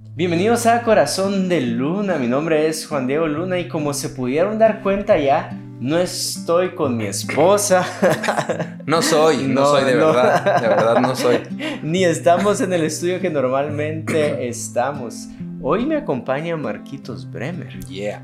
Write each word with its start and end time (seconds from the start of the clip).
Bienvenidos 0.00 0.66
a 0.66 0.82
Corazón 0.82 1.48
de 1.48 1.60
Luna, 1.60 2.18
mi 2.18 2.28
nombre 2.28 2.68
es 2.68 2.86
Juan 2.86 3.08
Diego 3.08 3.26
Luna 3.26 3.58
y 3.58 3.66
como 3.66 3.92
se 3.92 4.08
pudieron 4.08 4.56
dar 4.56 4.80
cuenta 4.82 5.18
ya, 5.18 5.50
no 5.80 5.98
estoy 5.98 6.76
con 6.76 6.96
mi 6.96 7.06
esposa. 7.06 7.84
No 8.86 9.02
soy, 9.02 9.46
no, 9.46 9.66
soy 9.66 9.84
de 9.84 9.96
verdad, 9.96 10.62
de 10.62 10.68
verdad 10.68 11.00
no 11.00 11.14
soy. 11.14 11.40
Ni 11.82 12.04
estamos 12.04 12.62
en 12.62 12.72
el 12.72 12.84
estudio 12.84 13.20
que 13.20 13.28
normalmente 13.28 14.48
estamos. 14.48 15.28
Hoy 15.60 15.84
me 15.84 15.96
acompaña 15.96 16.56
Marquitos 16.56 17.30
Bremer. 17.30 17.84
Yeah. 17.84 18.22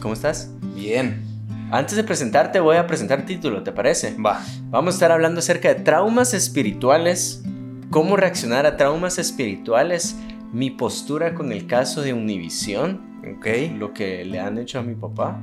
¿Cómo 0.00 0.14
estás? 0.14 0.50
Bien. 0.76 1.24
Antes 1.72 1.96
de 1.96 2.04
presentarte 2.04 2.60
voy 2.60 2.76
a 2.76 2.86
presentar 2.86 3.20
el 3.20 3.24
título, 3.24 3.62
¿te 3.62 3.72
parece? 3.72 4.14
Va. 4.14 4.44
Vamos 4.66 4.94
a 4.94 4.96
estar 4.96 5.10
hablando 5.10 5.40
acerca 5.40 5.74
de 5.74 5.76
traumas 5.76 6.34
espirituales, 6.34 7.42
cómo 7.90 8.16
reaccionar 8.16 8.64
a 8.66 8.76
traumas 8.76 9.18
espirituales, 9.18 10.16
mi 10.52 10.70
postura 10.70 11.34
con 11.34 11.50
el 11.52 11.66
caso 11.66 12.02
de 12.02 12.12
Univisión, 12.12 13.00
Ok. 13.38 13.46
lo 13.78 13.92
que 13.94 14.24
le 14.24 14.38
han 14.40 14.58
hecho 14.58 14.78
a 14.78 14.82
mi 14.82 14.94
papá. 14.94 15.38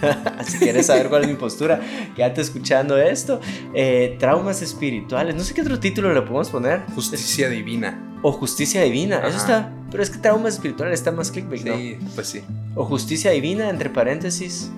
si 0.46 0.58
quieres 0.58 0.86
saber 0.86 1.08
cuál 1.10 1.22
es 1.22 1.28
mi 1.28 1.34
postura, 1.34 1.78
quédate 2.16 2.40
escuchando 2.40 2.96
esto. 2.96 3.40
Eh, 3.74 4.16
traumas 4.18 4.62
espirituales, 4.62 5.34
no 5.34 5.42
sé 5.42 5.52
qué 5.54 5.60
otro 5.60 5.78
título 5.78 6.12
le 6.14 6.22
podemos 6.22 6.48
poner. 6.50 6.80
Justicia 6.94 7.48
divina. 7.50 8.18
O 8.22 8.32
justicia 8.32 8.82
divina, 8.82 9.18
eso 9.26 9.36
está. 9.36 9.72
Pero 9.90 10.02
es 10.02 10.10
que 10.10 10.18
traumas 10.18 10.54
espirituales 10.54 11.00
está 11.00 11.10
más 11.12 11.30
clickbait, 11.30 11.64
¿no? 11.64 11.76
Sí, 11.76 11.98
pues 12.14 12.26
sí. 12.28 12.42
O 12.74 12.84
justicia 12.84 13.30
divina, 13.30 13.68
entre 13.68 13.90
paréntesis. 13.90 14.70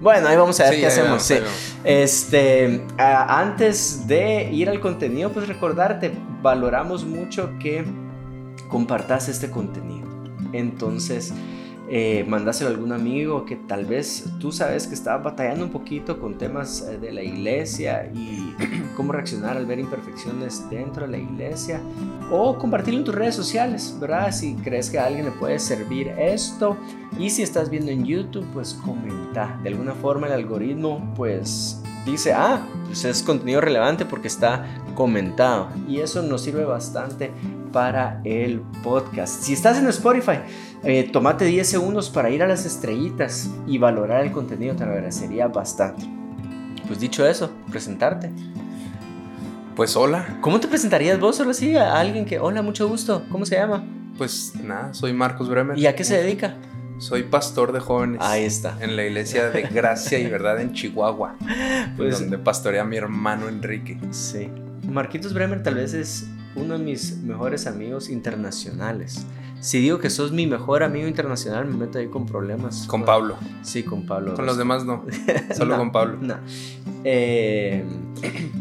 Bueno, 0.00 0.28
ahí 0.28 0.36
vamos 0.36 0.60
a 0.60 0.64
ver 0.64 0.74
Sí, 0.74 0.80
qué 0.80 0.86
hacemos. 0.86 1.08
vamos, 1.08 1.22
sí. 1.24 1.34
Este, 1.84 2.82
a- 2.98 3.40
antes 3.40 4.06
de 4.06 4.50
ir 4.52 4.68
al 4.68 4.80
contenido, 4.80 5.32
pues 5.32 5.48
recordarte, 5.48 6.12
valoramos 6.42 7.04
mucho 7.04 7.50
que 7.58 7.84
compartas 8.68 9.28
este 9.28 9.50
contenido. 9.50 10.06
Entonces, 10.52 11.32
eh, 11.90 12.26
mandáselo 12.28 12.68
a 12.68 12.72
algún 12.74 12.92
amigo 12.92 13.46
que 13.46 13.56
tal 13.56 13.86
vez 13.86 14.26
tú 14.38 14.52
sabes 14.52 14.86
que 14.86 14.92
está 14.92 15.16
batallando 15.16 15.64
un 15.64 15.70
poquito 15.70 16.20
con 16.20 16.36
temas 16.36 16.82
eh, 16.82 16.98
de 16.98 17.12
la 17.12 17.22
iglesia 17.22 18.10
y 18.14 18.54
cómo 18.96 19.12
reaccionar 19.12 19.56
al 19.56 19.64
ver 19.64 19.78
imperfecciones 19.78 20.68
dentro 20.68 21.06
de 21.06 21.12
la 21.12 21.18
iglesia. 21.18 21.80
O 22.30 22.58
compartirlo 22.58 23.00
en 23.00 23.04
tus 23.06 23.14
redes 23.14 23.34
sociales, 23.34 23.96
¿verdad? 23.98 24.32
Si 24.32 24.54
crees 24.56 24.90
que 24.90 24.98
a 24.98 25.06
alguien 25.06 25.24
le 25.24 25.30
puede 25.30 25.58
servir 25.58 26.08
esto. 26.08 26.76
Y 27.18 27.30
si 27.30 27.42
estás 27.42 27.70
viendo 27.70 27.90
en 27.90 28.04
YouTube, 28.04 28.46
pues 28.52 28.74
comenta. 28.74 29.58
De 29.62 29.70
alguna 29.70 29.94
forma 29.94 30.26
el 30.26 30.34
algoritmo 30.34 31.14
pues 31.16 31.80
dice, 32.04 32.34
ah, 32.34 32.66
pues 32.86 33.06
es 33.06 33.22
contenido 33.22 33.62
relevante 33.62 34.04
porque 34.04 34.28
está 34.28 34.66
comentado. 34.94 35.68
Y 35.88 36.00
eso 36.00 36.22
nos 36.22 36.42
sirve 36.42 36.64
bastante 36.64 37.30
para 37.72 38.20
el 38.24 38.60
podcast. 38.82 39.42
Si 39.42 39.52
estás 39.52 39.78
en 39.78 39.86
Spotify, 39.88 40.38
eh, 40.84 41.08
tomate 41.12 41.44
10 41.44 41.66
segundos 41.68 42.10
para 42.10 42.30
ir 42.30 42.42
a 42.42 42.48
las 42.48 42.64
estrellitas 42.66 43.50
y 43.66 43.78
valorar 43.78 44.24
el 44.24 44.32
contenido, 44.32 44.74
te 44.76 44.84
lo 44.84 44.92
agradecería 44.92 45.48
bastante. 45.48 46.04
Pues 46.86 47.00
dicho 47.00 47.26
eso, 47.26 47.50
presentarte. 47.70 48.30
Pues 49.76 49.94
hola. 49.96 50.38
¿Cómo 50.40 50.58
te 50.58 50.66
presentarías 50.68 51.20
vos 51.20 51.36
solo 51.36 51.50
así 51.50 51.76
a 51.76 51.98
alguien 51.98 52.24
que, 52.24 52.38
hola, 52.38 52.62
mucho 52.62 52.88
gusto, 52.88 53.24
¿cómo 53.30 53.46
se 53.46 53.56
llama? 53.56 53.84
Pues 54.16 54.54
nada, 54.56 54.92
soy 54.92 55.12
Marcos 55.12 55.48
Bremer. 55.48 55.78
¿Y 55.78 55.86
a 55.86 55.94
qué 55.94 56.02
se 56.02 56.16
dedica? 56.20 56.54
Soy 56.98 57.22
pastor 57.22 57.70
de 57.72 57.78
jóvenes. 57.78 58.20
Ahí 58.20 58.42
está. 58.42 58.76
En 58.80 58.96
la 58.96 59.04
iglesia 59.04 59.50
de 59.50 59.62
Gracia 59.62 60.18
y 60.18 60.26
Verdad 60.26 60.60
en 60.60 60.72
Chihuahua. 60.72 61.36
Pues- 61.96 62.18
donde 62.18 62.38
pastorea 62.38 62.84
mi 62.84 62.96
hermano 62.96 63.48
Enrique. 63.48 63.98
Sí. 64.10 64.48
Marquitos 64.88 65.32
Bremer 65.32 65.62
tal 65.62 65.76
vez 65.76 65.94
es 65.94 66.28
uno 66.60 66.78
de 66.78 66.84
mis 66.84 67.18
mejores 67.18 67.66
amigos 67.66 68.08
internacionales. 68.08 69.26
Si 69.60 69.80
digo 69.80 69.98
que 69.98 70.08
sos 70.08 70.30
mi 70.30 70.46
mejor 70.46 70.82
amigo 70.82 71.08
internacional, 71.08 71.66
me 71.66 71.76
meto 71.76 71.98
ahí 71.98 72.06
con 72.06 72.26
problemas. 72.26 72.86
Con 72.86 73.04
Pablo. 73.04 73.36
Sí, 73.62 73.82
con 73.82 74.06
Pablo. 74.06 74.34
Con 74.34 74.46
los 74.46 74.56
demás 74.56 74.84
no. 74.84 75.04
Solo 75.56 75.72
No, 75.72 75.78
con 75.78 75.92
Pablo. 75.92 76.18
No. 76.20 76.36
Eh, 77.02 77.84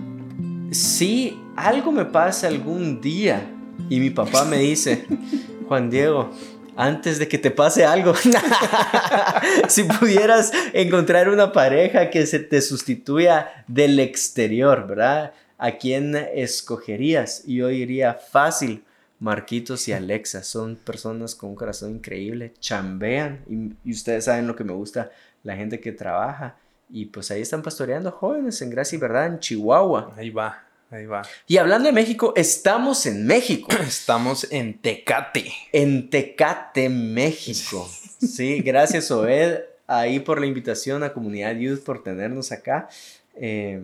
si 0.71 1.39
algo 1.55 1.91
me 1.91 2.05
pasa 2.05 2.47
algún 2.47 2.99
día 2.99 3.47
y 3.89 3.99
mi 3.99 4.09
papá 4.09 4.45
me 4.45 4.57
dice, 4.57 5.05
Juan 5.67 5.89
Diego, 5.89 6.31
antes 6.75 7.19
de 7.19 7.27
que 7.27 7.37
te 7.37 7.51
pase 7.51 7.85
algo, 7.85 8.13
si 9.67 9.83
pudieras 9.83 10.51
encontrar 10.73 11.29
una 11.29 11.51
pareja 11.51 12.09
que 12.09 12.25
se 12.25 12.39
te 12.39 12.61
sustituya 12.61 13.65
del 13.67 13.99
exterior, 13.99 14.87
¿verdad? 14.87 15.33
¿A 15.57 15.77
quién 15.77 16.15
escogerías? 16.15 17.43
Y 17.45 17.57
yo 17.57 17.67
diría 17.67 18.13
fácil. 18.13 18.83
Marquitos 19.19 19.87
y 19.87 19.93
Alexa 19.93 20.43
son 20.43 20.75
personas 20.75 21.33
con 21.33 21.49
un 21.49 21.55
corazón 21.55 21.89
increíble, 21.89 22.53
chambean 22.59 23.43
y, 23.49 23.89
y 23.89 23.91
ustedes 23.91 24.25
saben 24.25 24.45
lo 24.45 24.55
que 24.55 24.63
me 24.63 24.73
gusta, 24.73 25.09
la 25.41 25.55
gente 25.55 25.79
que 25.79 25.91
trabaja 25.91 26.55
y 26.89 27.05
pues 27.05 27.31
ahí 27.31 27.41
están 27.41 27.61
pastoreando 27.61 28.11
jóvenes 28.11 28.61
en 28.61 28.69
Gracia 28.69 28.95
y 28.95 28.99
Verdad 28.99 29.27
en 29.27 29.39
Chihuahua. 29.39 30.13
Ahí 30.15 30.29
va, 30.29 30.63
ahí 30.89 31.05
va. 31.05 31.23
Y 31.47 31.57
hablando 31.57 31.87
de 31.87 31.93
México, 31.93 32.33
estamos 32.35 33.05
en 33.05 33.25
México, 33.25 33.69
Estamos 33.87 34.47
en 34.51 34.79
Tecate. 34.79 35.51
en 35.71 36.09
Tecate, 36.09 36.89
México. 36.89 37.89
Sí, 38.19 38.61
gracias 38.61 39.11
Obed 39.11 39.59
ahí 39.85 40.19
por 40.19 40.39
la 40.39 40.47
invitación 40.47 41.03
a 41.03 41.13
Comunidad 41.13 41.55
Youth 41.55 41.83
por 41.83 42.01
tenernos 42.01 42.51
acá. 42.51 42.89
Eh, 43.35 43.79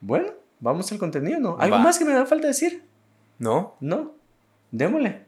bueno, 0.00 0.32
vamos 0.60 0.90
al 0.92 0.98
contenido, 0.98 1.40
¿no? 1.40 1.56
¿Algo 1.58 1.76
Va. 1.76 1.82
más 1.82 1.98
que 1.98 2.04
me 2.04 2.12
da 2.12 2.26
falta 2.26 2.46
decir? 2.46 2.82
¿No? 3.38 3.76
No, 3.80 4.14
démosle. 4.70 5.26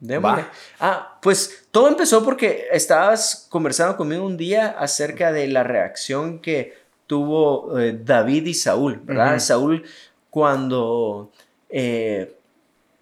Démosle. 0.00 0.42
Va. 0.42 0.50
Ah, 0.80 1.18
pues 1.20 1.66
todo 1.70 1.88
empezó 1.88 2.24
porque 2.24 2.68
estabas 2.72 3.46
conversando 3.50 3.96
conmigo 3.96 4.24
un 4.24 4.36
día 4.36 4.68
acerca 4.68 5.32
de 5.32 5.46
la 5.48 5.62
reacción 5.62 6.38
que 6.40 6.74
tuvo 7.06 7.78
eh, 7.78 7.98
David 8.02 8.46
y 8.46 8.54
Saúl, 8.54 9.00
¿verdad? 9.04 9.38
Saúl 9.40 9.84
cuando 10.30 11.32
eh, 11.68 12.36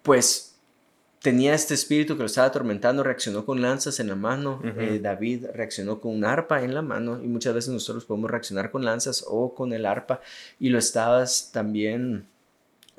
pues 0.01 0.48
tenía 1.21 1.53
este 1.53 1.73
espíritu 1.73 2.15
que 2.15 2.21
lo 2.21 2.27
estaba 2.27 2.47
atormentando, 2.47 3.03
reaccionó 3.03 3.45
con 3.45 3.61
lanzas 3.61 3.99
en 3.99 4.07
la 4.07 4.15
mano, 4.15 4.61
eh, 4.63 4.99
David 5.01 5.47
reaccionó 5.53 5.99
con 5.99 6.15
un 6.15 6.25
arpa 6.25 6.61
en 6.63 6.73
la 6.73 6.81
mano 6.81 7.19
y 7.21 7.27
muchas 7.27 7.53
veces 7.53 7.73
nosotros 7.73 8.05
podemos 8.05 8.31
reaccionar 8.31 8.71
con 8.71 8.85
lanzas 8.85 9.25
o 9.27 9.53
con 9.53 9.73
el 9.73 9.85
arpa 9.85 10.21
y 10.59 10.69
lo 10.69 10.79
estabas 10.79 11.49
también 11.51 12.25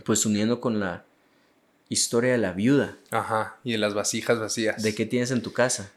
pues 0.04 0.26
uniendo 0.26 0.60
con 0.60 0.81
la 0.81 1.04
historia 1.88 2.32
de 2.32 2.38
la 2.38 2.53
viuda. 2.53 2.97
Ajá. 3.10 3.56
Y 3.64 3.72
de 3.72 3.78
las 3.78 3.94
vasijas 3.94 4.38
vacías. 4.38 4.82
¿De 4.82 4.94
qué 4.94 5.06
tienes 5.06 5.31
en 5.31 5.42
tu 5.42 5.52
casa? 5.52 5.91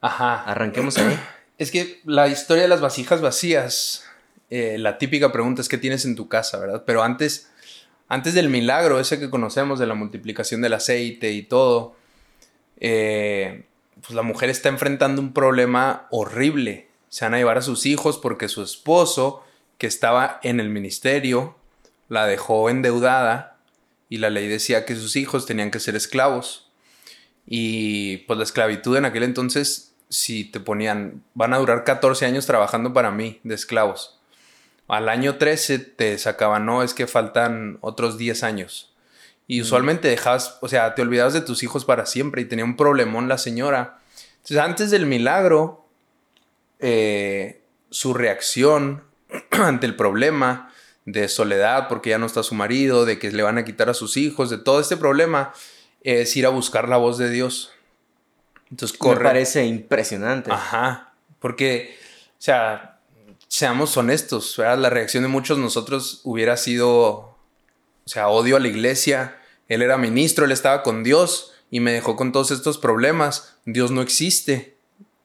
Ajá. 0.00 0.42
Arranquemos 0.44 0.96
ahí. 0.98 1.18
Es 1.58 1.70
que 1.70 2.00
la 2.04 2.28
historia 2.28 2.62
de 2.62 2.68
las 2.68 2.80
vasijas 2.80 3.20
vacías, 3.20 4.04
eh, 4.48 4.78
la 4.78 4.96
típica 4.96 5.30
pregunta 5.32 5.60
es 5.60 5.68
qué 5.68 5.76
tienes 5.76 6.04
en 6.04 6.16
tu 6.16 6.28
casa, 6.28 6.58
¿verdad? 6.58 6.84
Pero 6.86 7.02
antes, 7.02 7.49
antes 8.10 8.34
del 8.34 8.48
milagro, 8.48 8.98
ese 8.98 9.20
que 9.20 9.30
conocemos 9.30 9.78
de 9.78 9.86
la 9.86 9.94
multiplicación 9.94 10.60
del 10.60 10.72
aceite 10.72 11.30
y 11.30 11.44
todo, 11.44 11.94
eh, 12.80 13.66
pues 14.02 14.14
la 14.14 14.22
mujer 14.22 14.50
está 14.50 14.68
enfrentando 14.68 15.22
un 15.22 15.32
problema 15.32 16.08
horrible. 16.10 16.88
Se 17.08 17.24
van 17.24 17.34
a 17.34 17.38
llevar 17.38 17.58
a 17.58 17.62
sus 17.62 17.86
hijos 17.86 18.18
porque 18.18 18.48
su 18.48 18.64
esposo, 18.64 19.44
que 19.78 19.86
estaba 19.86 20.40
en 20.42 20.58
el 20.58 20.70
ministerio, 20.70 21.56
la 22.08 22.26
dejó 22.26 22.68
endeudada 22.68 23.58
y 24.08 24.18
la 24.18 24.28
ley 24.28 24.48
decía 24.48 24.84
que 24.84 24.96
sus 24.96 25.14
hijos 25.14 25.46
tenían 25.46 25.70
que 25.70 25.78
ser 25.78 25.94
esclavos. 25.94 26.68
Y 27.46 28.18
pues 28.26 28.36
la 28.38 28.44
esclavitud 28.44 28.96
en 28.96 29.04
aquel 29.04 29.22
entonces, 29.22 29.94
si 30.08 30.42
te 30.42 30.58
ponían, 30.58 31.22
van 31.34 31.54
a 31.54 31.58
durar 31.58 31.84
14 31.84 32.26
años 32.26 32.44
trabajando 32.44 32.92
para 32.92 33.12
mí 33.12 33.38
de 33.44 33.54
esclavos. 33.54 34.19
Al 34.90 35.08
año 35.08 35.36
13 35.36 35.78
te 35.78 36.18
sacaban, 36.18 36.66
no, 36.66 36.82
es 36.82 36.94
que 36.94 37.06
faltan 37.06 37.78
otros 37.80 38.18
10 38.18 38.42
años. 38.42 38.92
Y 39.46 39.60
usualmente 39.62 40.08
dejabas, 40.08 40.58
o 40.60 40.68
sea, 40.68 40.94
te 40.94 41.02
olvidabas 41.02 41.32
de 41.32 41.40
tus 41.40 41.62
hijos 41.62 41.84
para 41.84 42.06
siempre 42.06 42.42
y 42.42 42.44
tenía 42.44 42.64
un 42.64 42.76
problemón 42.76 43.28
la 43.28 43.38
señora. 43.38 43.98
Entonces, 44.36 44.58
antes 44.58 44.90
del 44.90 45.06
milagro, 45.06 45.84
eh, 46.78 47.60
su 47.90 48.14
reacción 48.14 49.02
ante 49.50 49.86
el 49.86 49.96
problema 49.96 50.72
de 51.04 51.28
soledad, 51.28 51.88
porque 51.88 52.10
ya 52.10 52.18
no 52.18 52.26
está 52.26 52.42
su 52.42 52.54
marido, 52.54 53.04
de 53.04 53.18
que 53.18 53.30
le 53.32 53.42
van 53.42 53.58
a 53.58 53.64
quitar 53.64 53.88
a 53.90 53.94
sus 53.94 54.16
hijos, 54.16 54.50
de 54.50 54.58
todo 54.58 54.80
este 54.80 54.96
problema, 54.96 55.52
es 56.02 56.36
ir 56.36 56.46
a 56.46 56.50
buscar 56.50 56.88
la 56.88 56.96
voz 56.96 57.18
de 57.18 57.30
Dios. 57.30 57.72
Entonces 58.70 58.96
Me 58.96 58.98
corre. 58.98 59.24
parece 59.24 59.66
impresionante. 59.66 60.52
Ajá. 60.52 61.12
Porque, 61.40 61.96
o 62.32 62.42
sea, 62.42 62.89
seamos 63.50 63.96
honestos, 63.96 64.54
¿verdad? 64.56 64.78
La 64.78 64.90
reacción 64.90 65.24
de 65.24 65.28
muchos 65.28 65.58
de 65.58 65.64
nosotros 65.64 66.20
hubiera 66.22 66.56
sido, 66.56 66.94
o 66.94 67.36
sea, 68.06 68.28
odio 68.28 68.56
a 68.56 68.60
la 68.60 68.68
iglesia. 68.68 69.36
Él 69.68 69.82
era 69.82 69.98
ministro, 69.98 70.44
él 70.44 70.52
estaba 70.52 70.82
con 70.82 71.02
Dios 71.02 71.52
y 71.70 71.80
me 71.80 71.92
dejó 71.92 72.16
con 72.16 72.30
todos 72.30 72.52
estos 72.52 72.78
problemas. 72.78 73.56
Dios 73.66 73.90
no 73.90 74.02
existe. 74.02 74.78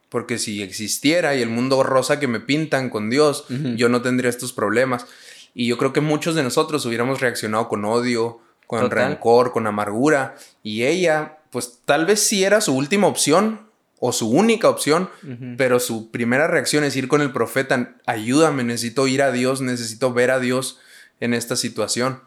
Porque 0.10 0.40
si 0.40 0.64
existiera 0.64 1.36
y 1.36 1.42
el 1.42 1.50
mundo 1.50 1.84
rosa 1.84 2.20
que 2.20 2.28
me 2.28 2.40
pintan 2.40 2.90
con 2.90 3.10
Dios, 3.10 3.46
yo 3.50 3.90
no 3.90 4.02
tendría 4.02 4.30
estos 4.30 4.54
problemas. 4.54 5.06
Y 5.54 5.68
yo 5.68 5.78
creo 5.78 5.94
que 5.94 6.02
muchos 6.02 6.36
de 6.36 6.44
nosotros 6.44 6.86
hubiéramos 6.86 7.22
reaccionado 7.22 7.68
con 7.68 7.86
odio, 7.86 8.40
con 8.66 8.90
rencor, 8.90 9.52
con 9.52 9.68
amargura. 9.68 10.36
Y 10.64 10.84
ella, 10.84 11.40
pues 11.52 11.80
tal 11.86 12.06
vez 12.06 12.22
sí 12.22 12.44
era 12.44 12.62
su 12.62 12.76
última 12.76 13.08
opción 13.08 13.66
o 14.00 14.12
su 14.12 14.30
única 14.30 14.70
opción, 14.70 15.10
pero 15.58 15.80
su 15.80 16.12
primera 16.12 16.48
reacción 16.48 16.84
es 16.84 16.96
ir 16.96 17.08
con 17.08 17.22
el 17.22 17.32
profeta, 17.32 17.96
ayúdame, 18.06 18.64
necesito 18.64 19.08
ir 19.08 19.22
a 19.22 19.32
Dios, 19.32 19.62
necesito 19.62 20.14
ver 20.14 20.32
a 20.32 20.40
Dios 20.40 20.80
en 21.20 21.34
esta 21.34 21.56
situación. 21.56 22.20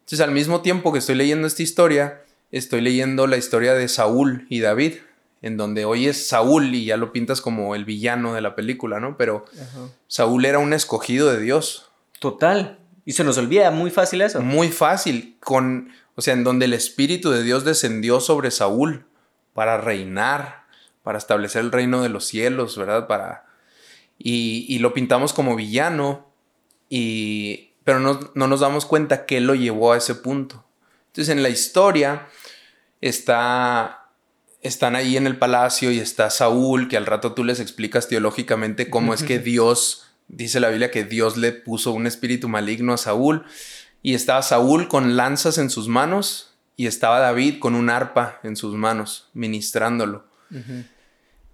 Entonces 0.00 0.20
al 0.20 0.30
mismo 0.30 0.60
tiempo 0.60 0.92
que 0.92 0.98
estoy 0.98 1.16
leyendo 1.16 1.46
esta 1.46 1.62
historia, 1.62 2.22
estoy 2.50 2.80
leyendo 2.80 3.26
la 3.26 3.36
historia 3.36 3.74
de 3.74 3.88
Saúl 3.88 4.46
y 4.48 4.60
David, 4.60 4.94
en 5.42 5.56
donde 5.56 5.84
hoy 5.84 6.06
es 6.06 6.28
Saúl 6.28 6.74
y 6.74 6.84
ya 6.84 6.96
lo 6.96 7.12
pintas 7.12 7.40
como 7.40 7.74
el 7.74 7.84
villano 7.84 8.34
de 8.34 8.40
la 8.40 8.54
película, 8.54 9.00
¿no? 9.00 9.16
Pero 9.16 9.44
Saúl 10.06 10.44
era 10.44 10.60
un 10.60 10.72
escogido 10.72 11.32
de 11.32 11.40
Dios. 11.40 11.90
Total. 12.20 12.78
Y 13.04 13.12
se 13.12 13.24
nos 13.24 13.38
olvida 13.38 13.72
muy 13.72 13.90
fácil 13.90 14.22
eso. 14.22 14.40
Muy 14.40 14.68
fácil, 14.68 15.36
con, 15.40 15.90
o 16.14 16.22
sea, 16.22 16.34
en 16.34 16.44
donde 16.44 16.66
el 16.66 16.74
Espíritu 16.74 17.30
de 17.30 17.42
Dios 17.42 17.64
descendió 17.64 18.20
sobre 18.20 18.52
Saúl 18.52 19.04
para 19.52 19.78
reinar, 19.78 20.61
para 21.02 21.18
establecer 21.18 21.62
el 21.62 21.72
reino 21.72 22.02
de 22.02 22.08
los 22.08 22.26
cielos, 22.26 22.76
¿verdad? 22.76 23.06
Para, 23.06 23.46
y, 24.18 24.78
lo 24.78 24.94
pintamos 24.94 25.32
como 25.32 25.56
villano, 25.56 26.28
y, 26.88 27.72
pero 27.84 28.00
no, 28.00 28.20
no 28.34 28.46
nos 28.46 28.60
damos 28.60 28.86
cuenta 28.86 29.26
que 29.26 29.40
lo 29.40 29.54
llevó 29.54 29.92
a 29.92 29.98
ese 29.98 30.14
punto. 30.14 30.64
Entonces 31.08 31.34
en 31.34 31.42
la 31.42 31.48
historia 31.48 32.28
está 33.00 34.02
están 34.62 34.94
ahí 34.94 35.16
en 35.16 35.26
el 35.26 35.36
palacio 35.38 35.90
y 35.90 35.98
está 35.98 36.30
Saúl, 36.30 36.88
que 36.88 36.96
al 36.96 37.06
rato 37.06 37.32
tú 37.32 37.44
les 37.44 37.60
explicas 37.60 38.08
teológicamente 38.08 38.88
cómo 38.88 39.12
es 39.12 39.22
que 39.22 39.38
Dios, 39.40 40.06
dice 40.28 40.60
la 40.60 40.68
Biblia 40.68 40.90
que 40.90 41.04
Dios 41.04 41.36
le 41.36 41.52
puso 41.52 41.92
un 41.92 42.06
espíritu 42.06 42.48
maligno 42.48 42.92
a 42.94 42.98
Saúl, 42.98 43.44
y 44.02 44.14
estaba 44.14 44.42
Saúl 44.42 44.88
con 44.88 45.16
lanzas 45.16 45.58
en 45.58 45.70
sus 45.70 45.88
manos 45.88 46.54
y 46.76 46.86
estaba 46.86 47.20
David 47.20 47.58
con 47.58 47.74
un 47.74 47.90
arpa 47.90 48.40
en 48.42 48.56
sus 48.56 48.74
manos, 48.74 49.28
ministrándolo. 49.34 50.24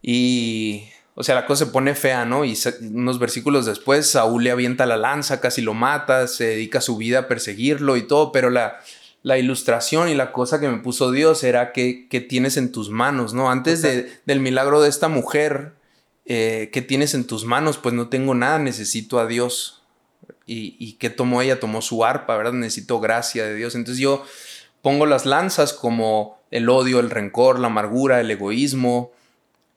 Y, 0.03 0.85
o 1.15 1.23
sea, 1.23 1.35
la 1.35 1.47
cosa 1.47 1.65
se 1.65 1.71
pone 1.71 1.95
fea, 1.95 2.25
¿no? 2.25 2.45
Y 2.45 2.56
unos 2.81 3.19
versículos 3.19 3.67
después, 3.67 4.06
Saúl 4.11 4.45
le 4.45 4.50
avienta 4.50 4.87
la 4.87 4.97
lanza, 4.97 5.41
casi 5.41 5.62
lo 5.62 5.75
mata, 5.75 6.27
se 6.29 6.45
dedica 6.45 6.81
su 6.81 6.97
vida 6.97 7.21
a 7.21 7.29
perseguirlo 7.29 7.97
y 7.97 8.06
todo, 8.06 8.33
pero 8.33 8.50
la, 8.50 8.79
la 9.23 9.39
ilustración 9.39 10.09
y 10.09 10.15
la 10.15 10.33
cosa 10.33 10.61
que 10.61 10.69
me 10.69 10.79
puso 10.79 11.11
Dios 11.11 11.43
era 11.45 11.73
que, 11.73 12.06
tienes 12.29 12.56
en 12.56 12.73
tus 12.73 12.91
manos, 12.91 13.35
¿no? 13.35 13.50
Antes 13.50 13.83
del 13.83 14.41
milagro 14.41 14.81
de 14.81 14.89
esta 14.89 15.09
mujer, 15.09 15.73
eh, 16.31 16.69
que 16.73 16.83
tienes 16.83 17.15
en 17.15 17.27
tus 17.27 17.45
manos? 17.47 17.79
Pues 17.79 17.95
no 17.95 18.09
tengo 18.09 18.35
nada, 18.35 18.59
necesito 18.59 19.19
a 19.19 19.27
Dios. 19.27 19.83
Y, 20.45 20.77
y 20.79 20.95
¿qué 20.95 21.09
tomó 21.09 21.41
ella? 21.43 21.59
Tomó 21.59 21.81
su 21.81 22.05
arpa, 22.05 22.37
¿verdad? 22.37 22.53
Necesito 22.53 23.00
gracia 23.00 23.45
de 23.45 23.55
Dios. 23.55 23.75
Entonces 23.75 24.00
yo 24.00 24.25
pongo 24.83 25.06
las 25.06 25.25
lanzas 25.25 25.73
como 25.73 26.39
el 26.50 26.69
odio, 26.69 27.00
el 27.00 27.11
rencor, 27.11 27.59
la 27.59 27.69
amargura, 27.69 28.21
el 28.21 28.31
egoísmo, 28.31 29.12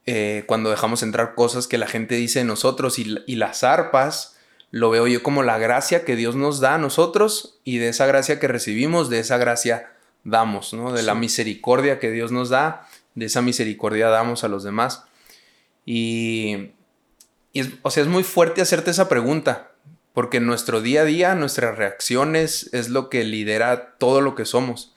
eh, 0.05 0.43
cuando 0.47 0.69
dejamos 0.69 1.03
entrar 1.03 1.35
cosas 1.35 1.67
que 1.67 1.77
la 1.77 1.87
gente 1.87 2.15
dice 2.15 2.39
de 2.39 2.45
nosotros 2.45 2.99
y, 2.99 3.17
y 3.27 3.35
las 3.35 3.63
arpas 3.63 4.37
lo 4.71 4.89
veo 4.89 5.05
yo 5.05 5.21
como 5.21 5.43
la 5.43 5.57
gracia 5.57 6.05
que 6.05 6.15
Dios 6.15 6.35
nos 6.35 6.61
da 6.61 6.75
a 6.75 6.77
nosotros 6.77 7.59
y 7.65 7.77
de 7.77 7.89
esa 7.89 8.05
gracia 8.05 8.39
que 8.39 8.47
recibimos, 8.47 9.09
de 9.09 9.19
esa 9.19 9.37
gracia 9.37 9.91
damos, 10.23 10.73
¿no? 10.73 10.93
De 10.93 11.03
la 11.03 11.13
misericordia 11.13 11.99
que 11.99 12.09
Dios 12.09 12.31
nos 12.31 12.49
da, 12.49 12.87
de 13.15 13.25
esa 13.25 13.41
misericordia 13.41 14.07
damos 14.07 14.45
a 14.45 14.47
los 14.47 14.63
demás. 14.63 15.03
Y, 15.85 16.71
es, 17.53 17.69
o 17.81 17.91
sea, 17.91 18.03
es 18.03 18.09
muy 18.09 18.23
fuerte 18.23 18.61
hacerte 18.61 18.91
esa 18.91 19.09
pregunta, 19.09 19.71
porque 20.13 20.39
nuestro 20.39 20.81
día 20.81 21.01
a 21.01 21.05
día, 21.05 21.35
nuestras 21.35 21.77
reacciones 21.77 22.69
es 22.73 22.89
lo 22.89 23.09
que 23.09 23.25
lidera 23.25 23.95
todo 23.97 24.21
lo 24.21 24.35
que 24.35 24.45
somos. 24.45 24.93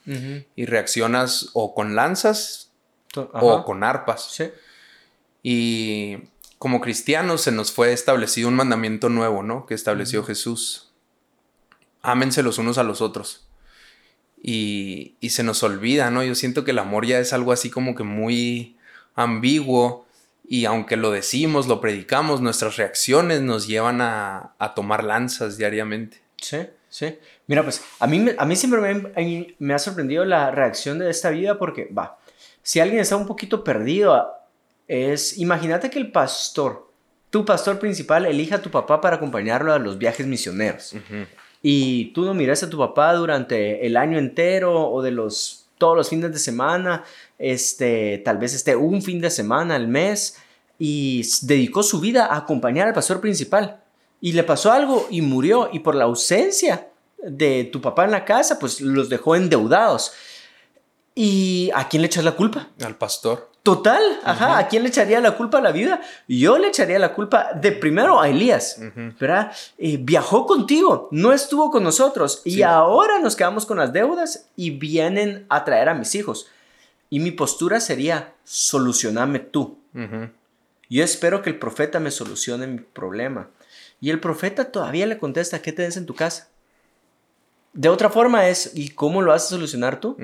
Y 0.54 0.66
reaccionas 0.66 1.50
o 1.52 1.74
con 1.74 1.96
lanzas 1.96 2.70
o 3.16 3.64
con 3.64 3.82
arpas. 3.82 4.28
Sí. 4.30 4.50
Y 5.46 6.17
como 6.58 6.81
cristianos 6.81 7.43
se 7.43 7.52
nos 7.52 7.70
fue 7.70 7.93
establecido 7.93 8.49
un 8.49 8.55
mandamiento 8.55 9.11
nuevo, 9.11 9.43
¿no? 9.43 9.67
Que 9.67 9.75
estableció 9.75 10.25
Jesús. 10.25 10.91
Ámense 12.00 12.43
los 12.43 12.56
unos 12.56 12.79
a 12.79 12.82
los 12.82 13.02
otros. 13.02 13.46
Y, 14.43 15.17
se 15.29 15.43
nos 15.43 15.62
olvida, 15.62 16.11
¿no? 16.11 16.25
Yo 16.25 16.35
siento 16.35 16.64
que 16.64 16.70
el 16.70 16.79
amor 16.79 17.06
ya 17.06 17.19
es 17.19 17.35
algo 17.35 17.52
así 17.52 17.69
como 17.70 17.94
que 17.94 18.02
muy 18.02 18.76
ambiguo 19.14 20.06
y 20.49 20.64
aunque 20.64 20.96
lo 20.96 21.11
decimos, 21.11 21.67
lo 21.67 21.81
predicamos, 21.81 22.40
nuestras 22.40 22.76
reacciones 22.76 23.43
nos 23.43 23.67
llevan 23.67 24.00
a, 24.00 24.55
tomar 24.75 25.05
lanzas 25.05 25.58
diariamente. 25.58 26.23
Sí, 26.40 26.58
sí. 26.88 27.19
Mira, 27.47 27.62
pues 27.62 27.82
a 28.00 28.06
mí, 28.06 28.26
a 28.37 28.44
mí 28.47 28.56
siempre 28.56 28.81
me, 28.81 29.55
me 29.58 29.75
ha 29.75 29.79
sorprendido 29.79 30.25
la 30.25 30.50
reacción 30.50 30.99
de 30.99 31.11
esta 31.11 31.29
vida 31.29 31.58
porque, 31.58 31.87
va, 31.87 32.19
si 32.62 32.81
alguien 32.81 33.00
está 33.00 33.17
un 33.17 33.26
poquito 33.26 33.62
perdido, 33.62 34.44
es, 34.88 35.38
imagínate 35.38 35.90
que 35.90 35.98
el 35.98 36.10
pastor, 36.12 36.90
tu 37.31 37.44
pastor 37.44 37.78
principal, 37.78 38.26
elija 38.26 38.56
a 38.56 38.62
tu 38.62 38.70
papá 38.70 39.00
para 39.00 39.16
acompañarlo 39.16 39.72
a 39.72 39.78
los 39.78 39.98
viajes 39.98 40.26
misioneros. 40.26 40.94
Y 41.62 42.12
tú 42.12 42.25
no 42.25 42.34
miras 42.34 42.62
a 42.62 42.70
tu 42.70 42.78
papá 42.78 43.14
durante 43.14 43.86
el 43.86 43.96
año 43.96 44.19
entero 44.19 44.90
o 44.90 45.02
de 45.02 45.10
los 45.10 45.64
todos 45.78 45.96
los 45.96 46.08
fines 46.08 46.32
de 46.32 46.38
semana, 46.38 47.04
este, 47.38 48.22
tal 48.25 48.38
vez 48.38 48.54
esté 48.54 48.76
un 48.76 49.02
fin 49.02 49.20
de 49.20 49.31
semana 49.31 49.75
al 49.75 49.88
mes 49.88 50.38
y 50.78 51.26
dedicó 51.42 51.82
su 51.82 52.00
vida 52.00 52.26
a 52.26 52.38
acompañar 52.38 52.88
al 52.88 52.94
pastor 52.94 53.20
principal. 53.20 53.82
Y 54.20 54.32
le 54.32 54.44
pasó 54.44 54.72
algo 54.72 55.06
y 55.10 55.20
murió 55.20 55.69
y 55.72 55.80
por 55.80 55.94
la 55.94 56.04
ausencia 56.04 56.88
de 57.19 57.64
tu 57.64 57.80
papá 57.80 58.04
en 58.04 58.12
la 58.12 58.25
casa, 58.25 58.58
pues 58.58 58.80
los 58.80 59.08
dejó 59.08 59.37
endeudados. 59.37 60.12
¿Y 61.14 61.70
a 61.75 61.88
quién 61.88 62.02
le 62.02 62.06
echas 62.06 62.25
la 62.25 62.32
culpa? 62.32 62.70
Al 62.84 62.96
pastor. 62.96 63.50
Total, 63.62 64.02
ajá. 64.25 64.58
¿A 64.58 64.69
quién 64.69 64.82
le 64.82 64.90
echaría 64.90 65.20
la 65.20 65.37
culpa 65.37 65.58
a 65.58 65.62
la 65.62 65.72
vida? 65.72 66.02
Yo 66.28 66.58
le 66.58 66.69
echaría 66.69 66.99
la 66.99 67.14
culpa 67.14 67.52
de 67.55 67.72
primero 67.72 68.20
a 68.20 68.28
Elías, 68.28 68.78
¿verdad? 69.19 69.52
Eh, 69.78 69.96
viajó 69.99 70.44
contigo, 70.44 71.08
no 71.12 71.32
estuvo 71.32 71.70
con 71.70 71.82
nosotros 71.82 72.43
y 72.44 72.61
ahora 72.61 73.20
nos 73.20 73.37
quedamos 73.37 73.64
con 73.64 73.78
las 73.78 73.93
deudas 73.93 74.50
y 74.55 74.70
vienen 74.70 75.46
a 75.49 75.64
traer 75.64 75.88
a 75.88 75.94
mis 75.94 76.14
hijos. 76.14 76.49
Y 77.08 77.20
mi 77.20 77.31
postura 77.31 77.81
sería, 77.81 78.34
solucioname 78.44 79.38
tú. 79.38 79.78
Yo 80.90 81.02
espero 81.02 81.40
que 81.40 81.49
el 81.49 81.58
profeta 81.58 82.00
me 82.00 82.11
solucione 82.11 82.66
mi 82.66 82.81
problema. 82.81 83.49
Y 83.99 84.11
el 84.11 84.20
profeta 84.20 84.70
todavía 84.70 85.06
le 85.06 85.16
contesta, 85.16 85.62
¿qué 85.62 85.72
tenés 85.72 85.96
en 85.96 86.05
tu 86.05 86.14
casa? 86.14 86.49
De 87.72 87.88
otra 87.88 88.11
forma 88.11 88.46
es, 88.49 88.72
¿y 88.75 88.90
cómo 88.90 89.22
lo 89.22 89.31
vas 89.31 89.46
a 89.46 89.49
solucionar 89.49 90.00
tú? 90.00 90.19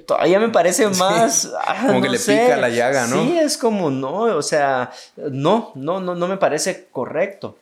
Todavía 0.00 0.38
me 0.40 0.48
parece 0.48 0.88
más... 0.98 1.50
Ah, 1.66 1.84
como 1.86 2.02
que 2.02 2.08
le 2.08 2.18
pica 2.18 2.56
la 2.56 2.68
llaga, 2.68 3.06
¿no? 3.06 3.22
Sí, 3.22 3.38
es 3.38 3.56
como, 3.56 3.90
no, 3.90 4.22
o 4.36 4.42
sea, 4.42 4.90
no, 5.16 5.72
no, 5.74 6.00
no, 6.00 6.14
no 6.14 6.28
me 6.28 6.36
parece 6.36 6.88
correcto. 6.90 7.58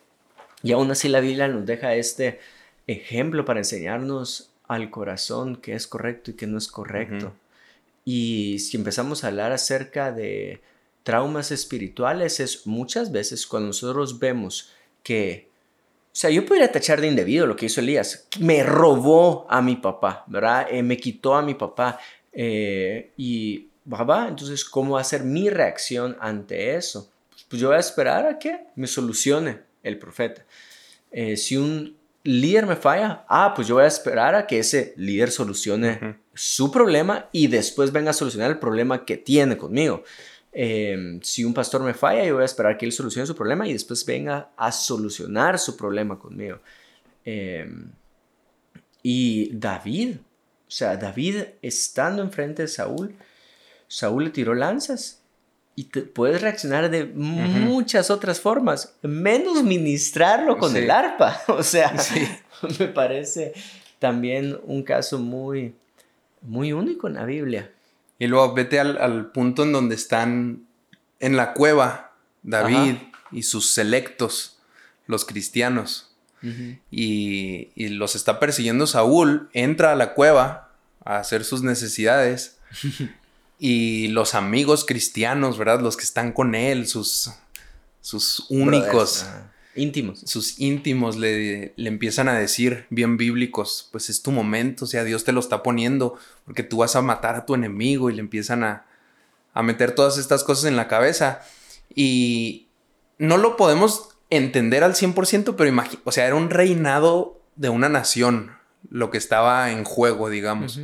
Y 0.62 0.72
aún 0.72 0.90
así 0.90 1.08
la 1.08 1.20
Biblia 1.20 1.49
nos 1.49 1.66
deja 1.66 1.94
este 1.94 2.40
ejemplo 2.87 3.44
para 3.44 3.60
enseñarnos 3.60 4.50
al 4.68 4.90
corazón 4.90 5.56
qué 5.56 5.75
es 5.75 5.87
correcto 5.87 6.30
y 6.30 6.34
qué 6.34 6.46
no 6.46 6.58
es 6.58 6.68
correcto. 6.68 7.32
Y 8.04 8.58
si 8.60 8.76
empezamos 8.76 9.25
a 9.25 9.28
hablar 9.28 9.52
acerca 9.52 10.12
de 10.12 10.60
traumas 11.02 11.50
espirituales, 11.50 12.40
es 12.40 12.66
muchas 12.66 13.10
veces 13.10 13.46
cuando 13.46 13.68
nosotros 13.68 14.18
vemos 14.18 14.70
que 15.02 15.50
o 16.12 16.16
sea, 16.20 16.30
yo 16.30 16.44
podría 16.44 16.72
tachar 16.72 17.00
de 17.00 17.06
indebido 17.06 17.46
lo 17.46 17.54
que 17.54 17.66
hizo 17.66 17.80
Elías. 17.80 18.26
Me 18.40 18.64
robó 18.64 19.46
a 19.49 19.62
mi 19.62 19.76
papá, 19.76 20.25
¿verdad? 20.26 20.66
Eh, 20.68 20.82
me 20.82 20.96
quitó 20.96 21.37
a 21.37 21.42
mi 21.42 21.54
papá. 21.54 22.00
Eh, 22.32 23.12
y, 23.16 23.68
va, 23.92 24.28
entonces, 24.28 24.64
¿cómo 24.64 24.94
va 24.94 25.00
a 25.00 25.04
ser 25.04 25.25
mi 25.25 25.50
reacción 25.50 26.16
ante 26.20 26.76
eso? 26.76 27.10
Pues, 27.30 27.44
pues, 27.49 27.62
yo 27.62 27.68
voy 27.68 27.76
a 27.76 27.80
esperar 27.80 28.26
a 28.26 28.38
que 28.38 28.66
me 28.76 28.87
solucione 28.87 29.60
el 29.82 29.99
profeta. 29.99 30.44
Eh, 31.10 31.37
si 31.37 31.56
un 31.56 31.96
líder 32.22 32.66
me 32.66 32.76
falla, 32.76 33.25
ah, 33.28 33.52
pues 33.54 33.66
yo 33.66 33.76
voy 33.76 33.84
a 33.84 33.88
esperar 33.88 34.34
a 34.34 34.46
que 34.46 34.58
ese 34.58 34.92
líder 34.96 35.30
solucione 35.30 36.18
su 36.34 36.70
problema 36.70 37.28
y 37.32 37.46
después 37.46 37.92
venga 37.92 38.10
a 38.10 38.14
solucionar 38.14 38.50
el 38.50 38.58
problema 38.58 39.04
que 39.04 39.16
tiene 39.16 39.56
conmigo. 39.56 40.04
Em, 40.52 41.20
si 41.22 41.44
un 41.44 41.54
pastor 41.54 41.82
me 41.82 41.94
falla, 41.94 42.25
yo 42.25 42.34
voy 42.34 42.42
a 42.42 42.46
esperar 42.46 42.76
que 42.76 42.84
él 42.84 42.92
solucione 42.92 43.26
su 43.26 43.37
problema 43.37 43.66
y 43.68 43.72
después 43.72 44.04
venga 44.04 44.50
a 44.56 44.72
solucionar 44.72 45.58
su 45.58 45.76
problema 45.76 46.18
conmigo. 46.18 46.58
Em, 47.25 47.92
y 49.02 49.50
David, 49.52 50.16
o 50.70 50.72
sea, 50.72 50.96
David 50.96 51.42
estando 51.62 52.22
enfrente 52.22 52.62
de 52.62 52.68
Saúl, 52.68 53.16
Saúl 53.88 54.26
le 54.26 54.30
tiró 54.30 54.54
lanzas 54.54 55.20
y 55.74 55.84
te, 55.84 56.02
puedes 56.02 56.40
reaccionar 56.40 56.90
de 56.90 57.06
muchas 57.06 58.08
otras 58.08 58.40
formas, 58.40 58.94
menos 59.02 59.64
ministrarlo 59.64 60.58
con 60.58 60.76
el 60.76 60.88
arpa. 60.88 61.42
O 61.48 61.64
sea, 61.64 61.92
me 62.78 62.86
parece 62.86 63.52
también 63.98 64.60
un 64.62 64.84
caso 64.84 65.18
muy, 65.18 65.74
muy 66.40 66.72
único 66.72 67.08
en 67.08 67.14
la 67.14 67.24
Biblia. 67.24 67.72
Y 68.20 68.28
luego 68.28 68.54
vete 68.54 68.78
al, 68.78 69.32
punto 69.32 69.64
en 69.64 69.72
donde 69.72 69.96
están 69.96 70.68
en 71.18 71.36
la 71.36 71.52
cueva 71.52 72.12
David 72.44 72.94
y 73.32 73.42
sus 73.42 73.72
selectos, 73.72 74.60
los 75.08 75.24
cristianos 75.24 76.10
y, 76.90 77.88
los 77.88 78.16
está 78.16 78.40
persiguiendo 78.40 78.87
Saúl, 78.87 79.49
entra 79.52 79.92
a 79.92 79.97
la 79.97 80.14
cueva 80.14 80.73
a 81.04 81.18
hacer 81.18 81.44
sus 81.44 81.62
necesidades. 81.62 82.59
y 83.59 84.09
los 84.09 84.35
amigos 84.35 84.85
cristianos, 84.85 85.59
¿verdad? 85.59 85.80
Los 85.80 85.97
que 85.97 86.04
están 86.04 86.32
con 86.32 86.54
él, 86.54 86.87
sus, 86.87 87.30
sus 88.00 88.47
únicos. 88.49 89.26
íntimos. 89.75 90.20
Sus 90.25 90.59
íntimos 90.59 91.16
le, 91.16 91.75
le, 91.76 91.88
empiezan 91.88 92.28
a 92.28 92.38
decir, 92.38 92.87
bien 92.90 93.16
bíblicos, 93.16 93.88
pues 93.92 94.09
es 94.09 94.23
tu 94.23 94.30
momento, 94.30 94.85
o 94.85 94.88
sea, 94.88 95.04
Dios 95.04 95.25
te 95.25 95.32
lo 95.32 95.40
está 95.40 95.62
poniendo, 95.62 96.18
porque 96.44 96.62
tú 96.62 96.78
vas 96.78 96.97
a 96.97 97.02
matar 97.02 97.35
a 97.37 97.47
tu 97.47 97.54
enemigo 97.54 98.11
y 98.11 98.14
le 98.14 98.20
empiezan 98.20 98.64
a, 98.64 98.87
a 99.52 99.62
meter 99.62 99.94
todas 99.94 100.18
estas 100.18 100.44
cosas 100.44 100.64
en 100.64 100.76
la 100.76 100.88
cabeza. 100.88 101.42
Y 101.94 102.68
no 103.18 103.37
lo 103.37 103.56
podemos 103.56 104.09
entender 104.30 104.84
al 104.84 104.94
100%, 104.94 105.54
pero 105.56 105.82
o 106.04 106.12
sea, 106.12 106.26
era 106.26 106.37
un 106.37 106.50
reinado 106.50 107.40
de 107.56 107.68
una 107.68 107.88
nación 107.88 108.52
lo 108.88 109.10
que 109.10 109.18
estaba 109.18 109.70
en 109.70 109.84
juego, 109.84 110.30
digamos. 110.30 110.80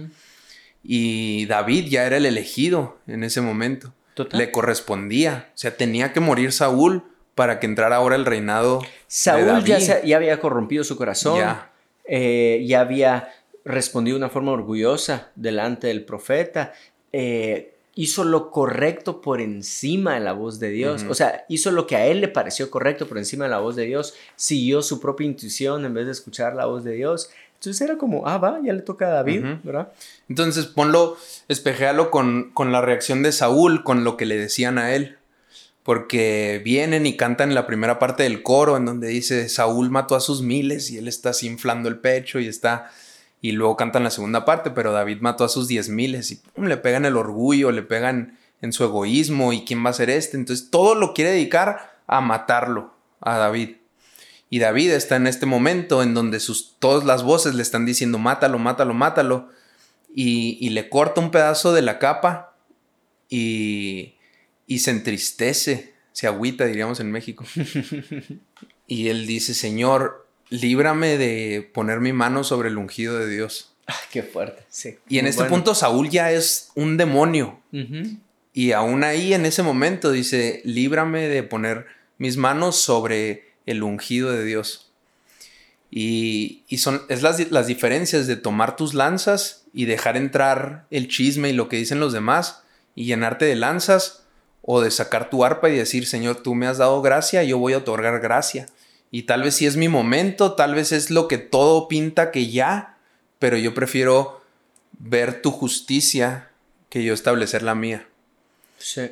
Y 0.83 1.47
David 1.47 1.87
ya 1.89 2.05
era 2.05 2.17
el 2.17 2.27
elegido 2.27 2.99
en 3.07 3.25
ese 3.25 3.41
momento. 3.41 3.93
Le 4.33 4.51
correspondía. 4.51 5.51
O 5.55 5.59
sea, 5.59 5.77
tenía 5.77 6.13
que 6.13 6.21
morir 6.21 6.53
Saúl 6.53 7.05
para 7.35 7.61
que 7.61 7.67
entrara 7.67 7.97
ahora 7.97 8.17
el 8.17 8.25
reinado. 8.25 8.83
Saúl 9.07 9.65
Ya, 9.65 9.79
ya, 9.79 10.17
había 10.17 10.41
corrompido 10.41 10.85
su 10.85 10.97
corazón. 10.97 11.39
Ya. 11.39 11.71
Eh, 12.05 12.65
ya 12.67 12.81
había 12.81 13.33
respondido 13.65 14.17
de 14.17 14.25
una 14.25 14.31
forma 14.31 14.53
orgullosa 14.53 15.33
delante 15.35 15.89
del 15.89 16.05
profeta. 16.05 16.73
Eh, 17.13 17.76
hizo 17.99 18.25
lo 18.25 18.51
correcto 18.51 19.23
por 19.23 19.41
encima 19.41 20.15
de 20.15 20.21
la 20.21 20.35
voz 20.35 20.61
de 20.61 20.69
Dios. 20.69 21.07
O 21.09 21.15
sea, 21.15 21.47
hizo 21.49 21.71
lo 21.71 21.87
que 21.87 21.97
a 21.97 22.07
él 22.07 22.21
le 22.21 22.29
pareció 22.29 22.71
correcto 22.71 23.09
por 23.09 23.17
encima 23.17 23.47
de 23.47 23.51
la 23.51 23.59
voz 23.59 23.75
de 23.75 23.87
Dios. 23.87 24.13
Siguió 24.37 24.83
su 24.83 25.01
propia 25.01 25.27
intuición 25.27 25.87
en 25.87 25.95
vez 25.95 26.05
de 26.05 26.13
escuchar 26.13 26.55
la 26.55 26.67
voz 26.67 26.85
de 26.85 26.93
Dios. 26.93 27.31
Entonces 27.55 27.81
era 27.81 27.97
como, 27.97 28.29
ah, 28.29 28.37
va, 28.37 28.61
ya 28.63 28.75
le 28.75 28.83
toca 28.83 29.07
a 29.07 29.11
David, 29.13 29.45
¿verdad? 29.65 29.93
Entonces 30.29 30.67
ponlo, 30.67 31.17
espejéalo 31.49 32.11
con, 32.11 32.51
con 32.53 32.71
la 32.71 32.83
reacción 32.83 33.23
de 33.23 33.33
Saúl, 33.33 33.83
con 33.83 34.05
lo 34.05 34.19
que 34.19 34.27
le 34.27 34.37
decían 34.37 34.77
a 34.77 34.95
él. 34.95 35.17
Porque 35.83 36.61
vienen 36.63 37.07
y 37.07 37.17
cantan 37.17 37.55
la 37.55 37.67
primera 37.67 37.99
parte 37.99 38.25
del 38.25 38.43
coro 38.43 38.77
en 38.77 38.85
donde 38.85 39.09
dice, 39.09 39.49
Saúl 39.49 39.89
mató 39.89 40.17
a 40.17 40.21
sus 40.21 40.43
miles 40.43 40.91
y 40.91 40.99
él 40.99 41.09
está 41.09 41.31
así 41.31 41.47
inflando 41.47 41.89
el 41.89 41.99
pecho 41.99 42.41
y 42.41 42.47
está... 42.47 42.91
Y 43.41 43.53
luego 43.53 43.77
cantan 43.77 44.05
la 44.05 44.11
segunda 44.11 44.45
parte, 44.45 44.71
pero 44.71 44.93
David 44.93 45.19
mató 45.21 45.45
a 45.45 45.49
sus 45.49 45.69
diez 45.69 45.89
miles 45.89 46.31
y 46.31 46.41
le 46.57 46.77
pegan 46.77 47.05
el 47.05 47.17
orgullo, 47.17 47.71
le 47.71 47.83
pegan 47.83 48.39
en 48.63 48.73
su 48.73 48.85
egoísmo 48.85 49.53
y 49.53 49.65
quién 49.65 49.85
va 49.85 49.91
a 49.91 49.95
ser 49.95 50.11
este. 50.11 50.37
Entonces 50.37 50.71
todo 50.71 50.95
lo 50.95 51.15
quiere 51.15 51.33
dedicar 51.33 52.01
a 52.07 52.21
matarlo, 52.21 52.95
a 53.21 53.37
David. 53.37 53.77
Y 54.49 54.59
David 54.61 54.93
está 54.93 55.17
en 55.17 55.27
este 55.27 55.47
momento 55.47 56.03
en 56.03 56.15
donde 56.15 56.41
sus, 56.41 56.77
todas 56.79 57.05
las 57.05 57.23
voces 57.23 57.55
le 57.55 57.63
están 57.63 57.85
diciendo, 57.85 58.19
mátalo, 58.19 58.59
mátalo, 58.59 58.95
mátalo. 58.95 59.49
Y, 60.19 60.71
le 60.71 60.89
corta 60.89 61.21
un 61.21 61.31
pedazo 61.31 61.75
de 61.75 61.83
la 61.83 61.99
capa 61.99 62.57
y, 63.29 64.15
y 64.67 64.79
se 64.79 64.91
entristece, 64.91 65.93
se 66.13 66.27
agüita, 66.27 66.65
diríamos 66.65 67.01
en 67.01 67.13
México. 67.13 67.45
y 68.87 69.09
él 69.09 69.27
dice, 69.27 69.53
Señor, 69.53 70.26
líbrame 70.51 71.19
de 71.19 71.69
poner 71.73 72.01
mi 72.01 72.13
mano 72.13 72.45
sobre 72.45 72.69
el 72.69 72.79
ungido 72.79 73.19
de 73.19 73.29
Dios. 73.29 73.73
Ah, 73.87 73.95
qué 74.11 74.23
fuerte, 74.23 74.65
sí. 74.69 74.97
Y 75.09 75.19
en 75.19 75.27
este 75.27 75.45
punto 75.45 75.75
Saúl 75.75 76.11
ya 76.11 76.33
es 76.33 76.71
un 76.75 76.97
demonio. 76.97 77.61
Y 78.53 78.73
aún 78.73 79.05
ahí, 79.05 79.35
en 79.35 79.45
ese 79.45 79.63
momento, 79.63 80.11
dice, 80.11 80.63
líbrame 80.65 81.29
de 81.29 81.43
poner 81.43 81.87
mis 82.19 82.37
manos 82.37 82.77
sobre 82.77 83.53
el 83.67 83.83
ungido 83.83 84.33
de 84.33 84.45
Dios. 84.45 84.91
Y, 85.91 86.65
son, 86.79 87.03
es 87.09 87.23
las, 87.23 87.51
las, 87.51 87.67
diferencias 87.67 88.27
de 88.27 88.37
tomar 88.37 88.77
tus 88.77 88.95
lanzas 88.95 89.65
y 89.73 89.85
dejar 89.85 90.17
entrar 90.17 90.87
el 90.91 91.09
chisme 91.09 91.51
y 91.51 91.53
lo 91.53 91.69
que 91.69 91.77
dicen 91.77 92.01
los 92.01 92.13
demás 92.13 92.63
y 92.95 93.05
llenarte 93.05 93.45
de 93.45 93.57
lanzas 93.57 94.25
o 94.63 94.81
de 94.81 94.91
sacar 94.91 95.31
tu 95.31 95.45
arpa 95.45 95.69
y 95.71 95.77
decir, 95.77 96.07
Señor, 96.07 96.43
tú 96.43 96.55
me 96.55 96.67
has 96.67 96.79
dado 96.79 97.01
gracia, 97.03 97.45
yo 97.45 97.59
voy 97.59 97.75
a 97.75 97.79
otorgar 97.79 98.21
gracia. 98.21 98.67
Y 99.11 99.23
tal 99.23 99.43
vez 99.43 99.55
si 99.55 99.67
es 99.67 99.77
mi 99.77 99.89
momento, 99.89 100.53
tal 100.53 100.75
vez 100.75 100.93
es 100.93 101.11
lo 101.11 101.29
que 101.29 101.39
todo 101.39 101.89
pinta 101.89 102.31
que 102.31 102.51
ya, 102.51 102.99
pero 103.39 103.57
yo 103.57 103.75
prefiero 103.75 104.43
ver 104.99 105.43
tu 105.43 105.51
justicia 105.51 106.51
que 106.89 107.05
yo 107.05 107.15
establecer 107.15 107.63
la 107.63 107.75
mía. 107.75 108.07
Sí 108.79 109.11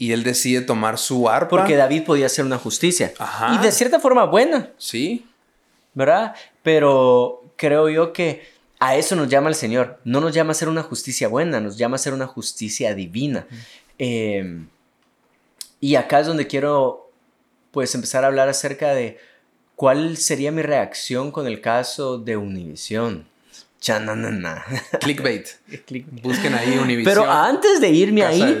y 0.00 0.12
él 0.12 0.22
decide 0.22 0.62
tomar 0.62 0.96
su 0.96 1.28
arpa. 1.28 1.50
Porque 1.50 1.76
David 1.76 2.04
podía 2.04 2.24
hacer 2.24 2.46
una 2.46 2.56
justicia. 2.56 3.12
Ajá. 3.18 3.54
Y 3.54 3.58
de 3.58 3.70
cierta 3.70 4.00
forma 4.00 4.24
buena. 4.24 4.70
Sí. 4.78 5.26
¿Verdad? 5.92 6.34
Pero 6.62 7.44
creo 7.56 7.90
yo 7.90 8.14
que 8.14 8.48
a 8.78 8.96
eso 8.96 9.14
nos 9.14 9.28
llama 9.28 9.50
el 9.50 9.54
Señor. 9.54 10.00
No 10.04 10.22
nos 10.22 10.32
llama 10.32 10.48
a 10.48 10.52
hacer 10.52 10.70
una 10.70 10.82
justicia 10.82 11.28
buena, 11.28 11.60
nos 11.60 11.76
llama 11.76 11.96
a 11.96 11.98
hacer 11.98 12.14
una 12.14 12.26
justicia 12.26 12.94
divina. 12.94 13.46
Em, 13.98 14.68
y 15.80 15.96
acá 15.96 16.20
es 16.20 16.26
donde 16.26 16.46
quiero 16.46 17.10
pues 17.70 17.94
empezar 17.94 18.24
a 18.24 18.28
hablar 18.28 18.48
acerca 18.48 18.94
de 18.94 19.18
cuál 19.80 20.18
sería 20.18 20.52
mi 20.52 20.60
reacción 20.60 21.30
con 21.32 21.46
el 21.46 21.62
caso 21.62 22.18
de 22.18 22.36
Univisión. 22.36 23.24
Chananana. 23.80 24.62
Clickbait. 25.00 25.46
Busquen 26.22 26.52
ahí 26.52 26.76
Univision. 26.76 27.04
Pero 27.04 27.24
antes 27.30 27.80
de 27.80 27.88
irme 27.88 28.22
ahí, 28.22 28.60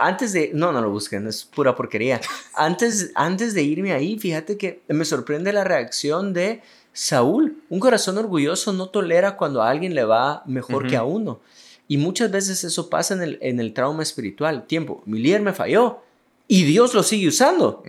antes 0.00 0.32
de, 0.32 0.50
no, 0.52 0.72
no 0.72 0.80
lo 0.80 0.90
busquen, 0.90 1.28
es 1.28 1.44
pura 1.44 1.76
porquería. 1.76 2.20
Antes, 2.54 3.12
antes 3.14 3.54
de 3.54 3.62
irme 3.62 3.92
ahí, 3.92 4.18
fíjate 4.18 4.58
que 4.58 4.80
me 4.88 5.04
sorprende 5.04 5.52
la 5.52 5.62
reacción 5.62 6.32
de 6.32 6.60
Saúl. 6.92 7.62
Un 7.68 7.78
corazón 7.78 8.18
orgulloso 8.18 8.72
no 8.72 8.88
tolera 8.88 9.36
cuando 9.36 9.62
a 9.62 9.70
alguien 9.70 9.94
le 9.94 10.02
va 10.02 10.42
mejor 10.44 10.88
que 10.88 10.96
a 10.96 11.04
uno. 11.04 11.38
Y 11.86 11.98
muchas 11.98 12.32
veces 12.32 12.64
eso 12.64 12.90
pasa 12.90 13.14
en 13.14 13.22
el, 13.22 13.38
en 13.42 13.60
el 13.60 13.72
trauma 13.74 14.02
espiritual. 14.02 14.66
Tiempo, 14.66 15.04
mi 15.06 15.20
líder 15.20 15.42
me 15.42 15.52
falló 15.52 16.00
y 16.48 16.64
Dios 16.64 16.94
lo 16.94 17.04
sigue 17.04 17.28
usando. 17.28 17.84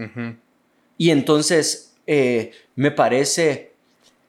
Y 0.99 1.09
entonces 1.09 1.90
eh, 2.07 2.51
me 2.75 2.91
parece, 2.91 3.71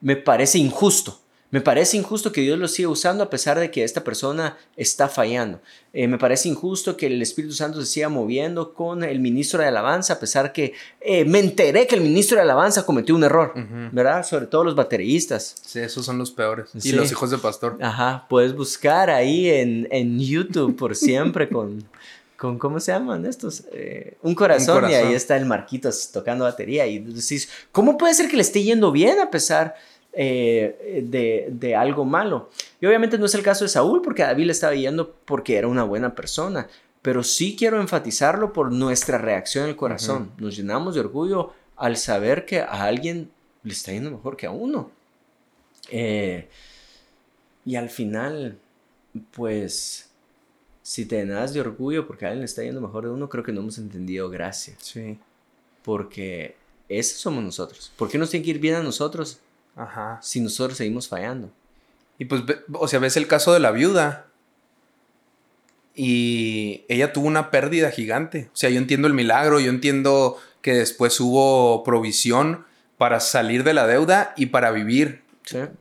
me 0.01 0.15
parece 0.15 0.57
injusto 0.57 1.19
me 1.53 1.61
parece 1.61 1.97
injusto 1.97 2.31
que 2.31 2.41
Dios 2.41 2.57
lo 2.57 2.67
siga 2.67 2.89
usando 2.89 3.23
a 3.23 3.29
pesar 3.29 3.59
de 3.59 3.69
que 3.69 3.83
esta 3.83 4.03
persona 4.03 4.57
está 4.75 5.07
fallando. 5.07 5.61
Eh, 5.93 6.07
me 6.07 6.17
parece 6.17 6.49
injusto 6.49 6.97
que 6.97 7.05
el 7.05 7.21
Espíritu 7.21 7.53
Santo 7.53 7.79
se 7.79 7.85
siga 7.85 8.09
moviendo 8.09 8.73
con 8.73 9.03
el 9.03 9.19
ministro 9.19 9.61
de 9.61 9.67
alabanza 9.67 10.13
a 10.13 10.19
pesar 10.19 10.51
que 10.51 10.73
eh, 10.99 11.25
me 11.25 11.37
enteré 11.37 11.85
que 11.85 11.93
el 11.93 12.01
ministro 12.01 12.37
de 12.37 12.41
alabanza 12.41 12.87
cometió 12.87 13.13
un 13.13 13.23
error, 13.23 13.53
¿verdad? 13.91 14.25
Sobre 14.25 14.47
todo 14.47 14.63
los 14.63 14.73
bateristas. 14.73 15.53
Sí, 15.63 15.77
esos 15.77 16.03
son 16.03 16.17
los 16.17 16.31
peores. 16.31 16.71
Y 16.83 16.91
los 16.93 17.11
hijos 17.11 17.29
de 17.29 17.37
pastor. 17.37 17.77
Ajá, 17.81 18.25
puedes 18.27 18.55
buscar 18.55 19.11
ahí 19.11 19.47
en, 19.47 19.87
en 19.91 20.19
YouTube 20.19 20.75
por 20.75 20.95
siempre 20.95 21.49
con... 21.49 21.83
Con, 22.43 22.59
¿Cómo 22.59 22.81
se 22.81 22.91
llaman 22.91 23.25
estos? 23.25 23.63
Eh, 23.71 24.17
un, 24.21 24.35
corazón, 24.35 24.75
un, 24.75 24.81
corazón, 24.81 24.91
y 24.91 25.07
ahí 25.07 25.13
está 25.13 25.37
el 25.37 25.45
Marquitos 25.45 26.11
tocando 26.11 26.43
batería 26.43 26.85
y 26.85 26.99
decís, 26.99 27.47
¿cómo 27.71 27.97
puede 27.97 28.13
ser 28.13 28.27
que 28.27 28.35
le 28.35 28.41
esté 28.41 28.61
yendo 28.61 28.91
bien 28.91 29.21
a 29.21 29.31
pesar 29.31 29.75
eh, 30.11 31.01
de, 31.49 31.75
algo 31.77 32.03
malo. 32.03 32.49
Y 32.81 32.85
obviamente 32.85 33.17
no 33.17 33.27
es 33.27 33.33
el 33.33 33.43
caso 33.43 33.63
de 33.63 33.69
Saúl, 33.69 34.01
porque 34.01 34.23
David 34.23 34.47
le 34.47 34.51
estaba 34.51 34.75
yendo 34.75 35.15
porque 35.23 35.55
era 35.55 35.69
una 35.69 35.85
buena 35.85 36.13
persona, 36.15 36.67
pero 37.01 37.23
sí 37.23 37.55
quiero 37.57 37.79
enfatizarlo 37.79 38.51
por 38.51 38.73
nuestra 38.73 39.17
reacción 39.17 39.69
el 39.69 39.77
corazón. 39.77 40.31
Nos 40.37 40.57
llenamos 40.57 40.95
de 40.95 40.99
orgullo 40.99 41.53
al 41.77 41.95
saber 41.95 42.45
que 42.45 42.59
a 42.59 42.83
alguien 42.83 43.31
le 43.63 43.71
está 43.71 43.93
yendo 43.93 44.11
mejor 44.11 44.35
que 44.35 44.47
a 44.47 44.51
uno. 44.51 44.91
Eh, 45.89 46.49
y 47.65 47.77
al 47.77 47.89
final, 47.89 48.59
pues, 49.31 50.09
si 50.83 51.05
te 51.05 51.15
llenas 51.15 51.53
de 51.53 51.61
orgullo 51.61 52.05
porque 52.05 52.25
a 52.25 52.27
alguien 52.27 52.41
le 52.41 52.45
está 52.45 52.61
yendo 52.61 52.81
mejor 52.81 53.05
de 53.05 53.09
uno, 53.09 53.29
creo 53.29 53.43
que 53.43 53.53
no 53.53 53.61
hemos 53.61 53.77
entendido 53.77 54.29
gracia. 54.29 54.75
Sí. 54.79 55.17
Porque 55.81 56.55
esos 56.89 57.19
somos 57.19 57.43
nosotros. 57.43 57.91
¿Por 57.97 58.09
qué 58.09 58.17
nos 58.17 58.29
tiene 58.29 58.43
que 58.43 58.51
ir 58.51 58.59
bien 58.59 58.75
a 58.75 58.83
nosotros? 58.83 59.39
Ajá. 59.75 60.19
Si 60.21 60.41
nosotros 60.41 60.77
seguimos 60.77 61.07
fallando. 61.07 61.49
Y 62.19 62.25
pues, 62.25 62.43
o 62.73 62.87
sea, 62.87 62.99
ves 62.99 63.17
el 63.17 63.27
caso 63.27 63.53
de 63.53 63.61
la 63.61 63.71
viuda. 63.71 64.27
Y 65.95 66.83
ella 66.89 67.13
tuvo 67.13 67.27
una 67.27 67.49
pérdida 67.49 67.89
gigante. 67.89 68.49
O 68.53 68.57
sea, 68.57 68.69
yo 68.69 68.77
entiendo 68.77 69.07
el 69.07 69.13
milagro, 69.13 69.59
yo 69.61 69.69
entiendo 69.69 70.37
que 70.61 70.73
después 70.73 71.19
hubo 71.19 71.83
provisión 71.83 72.65
para 72.97 73.19
salir 73.21 73.63
de 73.63 73.73
la 73.73 73.87
deuda 73.87 74.33
y 74.35 74.47
para 74.47 74.71
vivir. 74.71 75.21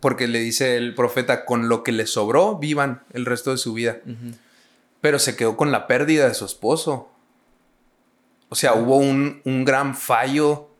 Porque 0.00 0.28
le 0.28 0.40
dice 0.40 0.76
el 0.76 0.94
profeta, 0.94 1.44
con 1.44 1.68
lo 1.68 1.82
que 1.82 1.92
le 1.92 2.06
sobró, 2.06 2.58
vivan 2.58 3.02
el 3.12 3.24
resto 3.26 3.50
de 3.52 3.58
su 3.58 3.72
vida. 3.72 4.00
Pero 5.02 5.18
se 5.18 5.36
quedó 5.36 5.58
con 5.58 5.70
la 5.70 5.86
pérdida 5.86 6.26
de 6.26 6.34
su 6.34 6.46
esposo. 6.46 7.10
O 8.48 8.54
sea, 8.54 8.72
hubo 8.72 8.96
un, 8.96 9.42
un, 9.44 9.66
gran 9.66 9.94
fallo 9.94 10.70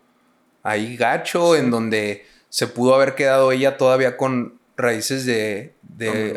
ahí 0.63 0.97
gacho 0.97 1.57
en 1.57 1.71
donde 1.71 2.25
se 2.49 2.67
pudo 2.67 2.95
haber 2.95 3.15
quedado 3.15 3.53
ella 3.53 3.77
todavía 3.77 4.17
con 4.17 4.59
raíces 4.77 5.27
de, 5.27 5.75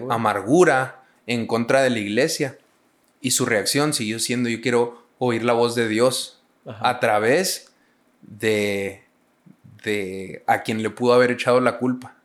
amargura. 0.09 1.03
en 1.27 1.47
contra 1.47 1.81
de 1.81 1.89
la 1.89 1.99
iglesia. 1.99 2.57
Y 3.21 3.31
su 3.31 3.45
reacción 3.45 3.93
siguió 3.93 4.19
siendo, 4.19 4.49
yo 4.49 4.61
quiero 4.61 5.03
oír 5.17 5.43
la 5.43 5.53
voz 5.53 5.73
de 5.75 5.87
Dios 5.87 6.41
a 6.65 6.99
través 6.99 7.73
de, 8.21 9.03
de 9.83 10.43
a 10.47 10.61
quien 10.61 10.83
le 10.83 10.89
pudo 10.89 11.13
haber 11.13 11.31
echado 11.31 11.59
la 11.59 11.77
culpa. 11.77 12.15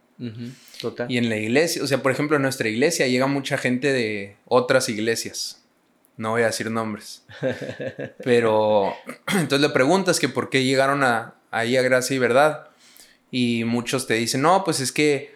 Total. 0.80 1.10
Y 1.10 1.18
en 1.18 1.28
la 1.28 1.36
iglesia, 1.36 1.82
o 1.82 1.86
sea, 1.86 2.02
por 2.02 2.12
ejemplo, 2.12 2.36
en 2.36 2.42
nuestra 2.42 2.68
iglesia 2.68 3.06
llega 3.06 3.26
mucha 3.26 3.58
gente 3.58 3.92
de 3.92 4.36
otras 4.46 4.88
iglesias. 4.88 5.62
No 6.16 6.30
voy 6.30 6.42
a 6.42 6.46
decir 6.46 6.70
nombres. 6.70 7.24
Pero 8.24 8.94
entonces 9.32 9.60
le 9.60 9.70
preguntas 9.70 10.20
que 10.20 10.28
por 10.28 10.50
qué 10.50 10.64
llegaron 10.64 11.02
a, 11.02 11.34
ahí 11.50 11.76
a 11.76 11.82
Gracia 11.82 12.14
y 12.14 12.18
Verdad. 12.18 12.68
Y 13.30 13.64
muchos 13.64 14.06
te 14.06 14.14
dicen, 14.14 14.42
no, 14.42 14.64
pues 14.64 14.80
es 14.80 14.92
que 14.92 15.34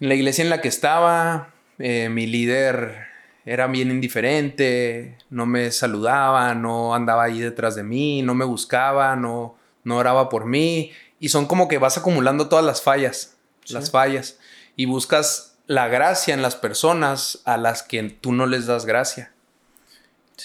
en 0.00 0.08
la 0.08 0.14
iglesia 0.14 0.42
en 0.42 0.50
la 0.50 0.60
que 0.60 0.68
estaba, 0.68 1.52
eh, 1.78 2.08
mi 2.08 2.26
líder 2.26 3.08
era 3.44 3.66
bien 3.66 3.90
indiferente, 3.90 5.18
no 5.28 5.44
me 5.44 5.70
saludaba, 5.72 6.54
no 6.54 6.94
andaba 6.94 7.24
ahí 7.24 7.40
detrás 7.40 7.74
de 7.74 7.82
mí, 7.82 8.22
no 8.22 8.34
me 8.34 8.44
buscaba, 8.44 9.16
no, 9.16 9.56
no 9.84 9.96
oraba 9.96 10.28
por 10.28 10.46
mí. 10.46 10.92
Y 11.18 11.28
son 11.28 11.46
como 11.46 11.68
que 11.68 11.78
vas 11.78 11.98
acumulando 11.98 12.48
todas 12.48 12.64
las 12.64 12.80
fallas, 12.80 13.36
las 13.72 13.90
fallas. 13.90 14.38
Y 14.76 14.86
buscas 14.86 15.56
la 15.66 15.88
gracia 15.88 16.34
en 16.34 16.42
las 16.42 16.56
personas 16.56 17.42
a 17.44 17.56
las 17.56 17.82
que 17.82 18.02
tú 18.02 18.32
no 18.32 18.46
les 18.46 18.66
das 18.66 18.86
gracia. 18.86 19.32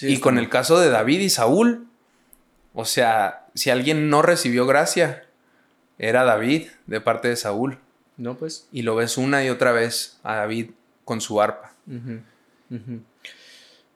y 0.00 0.20
con 0.20 0.38
el 0.38 0.48
caso 0.48 0.78
de 0.78 0.90
David 0.90 1.20
y 1.20 1.30
Saúl, 1.30 1.88
o 2.74 2.84
sea, 2.84 3.46
si 3.54 3.70
alguien 3.70 4.10
no 4.10 4.22
recibió 4.22 4.66
gracia, 4.66 5.24
era 5.98 6.24
David 6.24 6.68
de 6.86 7.00
parte 7.00 7.28
de 7.28 7.36
Saúl. 7.36 7.78
No, 8.16 8.36
pues. 8.36 8.68
Y 8.70 8.82
lo 8.82 8.94
ves 8.94 9.18
una 9.18 9.44
y 9.44 9.48
otra 9.48 9.72
vez 9.72 10.18
a 10.22 10.36
David 10.36 10.70
con 11.04 11.20
su 11.20 11.40
arpa. 11.40 11.72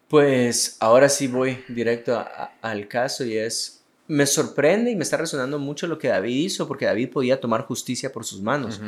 Pues 0.08 0.76
ahora 0.80 1.08
sí 1.08 1.28
voy 1.28 1.62
directo 1.68 2.24
al 2.62 2.88
caso 2.88 3.24
y 3.24 3.36
es, 3.36 3.82
me 4.08 4.26
sorprende 4.26 4.90
y 4.90 4.96
me 4.96 5.04
está 5.04 5.16
resonando 5.16 5.58
mucho 5.58 5.86
lo 5.86 5.98
que 5.98 6.08
David 6.08 6.34
hizo, 6.34 6.66
porque 6.66 6.86
David 6.86 7.10
podía 7.10 7.40
tomar 7.40 7.66
justicia 7.66 8.12
por 8.12 8.24
sus 8.24 8.40
manos. 8.40 8.80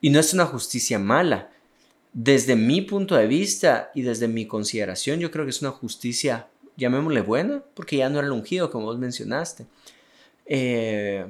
Y 0.00 0.10
no 0.10 0.20
es 0.20 0.32
una 0.34 0.46
justicia 0.46 0.98
mala. 0.98 1.50
Desde 2.12 2.56
mi 2.56 2.80
punto 2.80 3.14
de 3.16 3.26
vista 3.26 3.90
y 3.94 4.02
desde 4.02 4.28
mi 4.28 4.46
consideración, 4.46 5.20
yo 5.20 5.30
creo 5.30 5.44
que 5.44 5.50
es 5.50 5.60
una 5.60 5.70
justicia, 5.70 6.48
llamémosle 6.76 7.20
buena, 7.20 7.62
porque 7.74 7.96
ya 7.96 8.08
no 8.08 8.18
era 8.18 8.26
el 8.26 8.32
ungido, 8.32 8.70
como 8.70 8.86
vos 8.86 8.98
mencionaste. 8.98 9.66
Eh, 10.46 11.26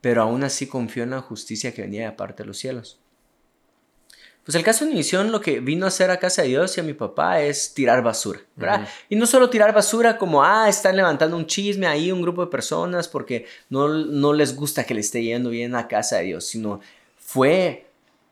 pero 0.00 0.22
aún 0.22 0.44
así 0.44 0.66
confío 0.66 1.02
en 1.02 1.10
la 1.10 1.20
justicia 1.20 1.74
que 1.74 1.82
venía 1.82 2.10
de 2.10 2.16
parte 2.16 2.42
de 2.42 2.46
los 2.46 2.58
cielos. 2.58 2.98
Pues 4.46 4.54
el 4.54 4.62
caso 4.62 4.84
de 4.84 4.92
Univisión 4.92 5.32
lo 5.32 5.40
que 5.40 5.58
vino 5.58 5.86
a 5.86 5.88
hacer 5.88 6.08
a 6.12 6.20
casa 6.20 6.42
de 6.42 6.48
Dios 6.48 6.76
y 6.76 6.80
a 6.80 6.84
mi 6.84 6.94
papá 6.94 7.40
es 7.40 7.74
tirar 7.74 8.04
basura, 8.04 8.38
¿verdad? 8.54 8.88
Y 9.08 9.16
no 9.16 9.26
solo 9.26 9.50
tirar 9.50 9.74
basura 9.74 10.16
como, 10.16 10.44
ah, 10.44 10.68
están 10.68 10.94
levantando 10.94 11.36
un 11.36 11.46
chisme 11.46 11.88
ahí 11.88 12.12
un 12.12 12.22
grupo 12.22 12.44
de 12.44 12.50
personas 12.52 13.08
porque 13.08 13.46
no, 13.68 13.88
no 13.88 14.32
les 14.32 14.54
gusta 14.54 14.84
que 14.84 14.94
le 14.94 15.00
esté 15.00 15.24
yendo 15.24 15.50
bien 15.50 15.74
a 15.74 15.88
casa 15.88 16.18
de 16.18 16.26
Dios, 16.26 16.46
sino 16.46 16.78
fue 17.18 17.85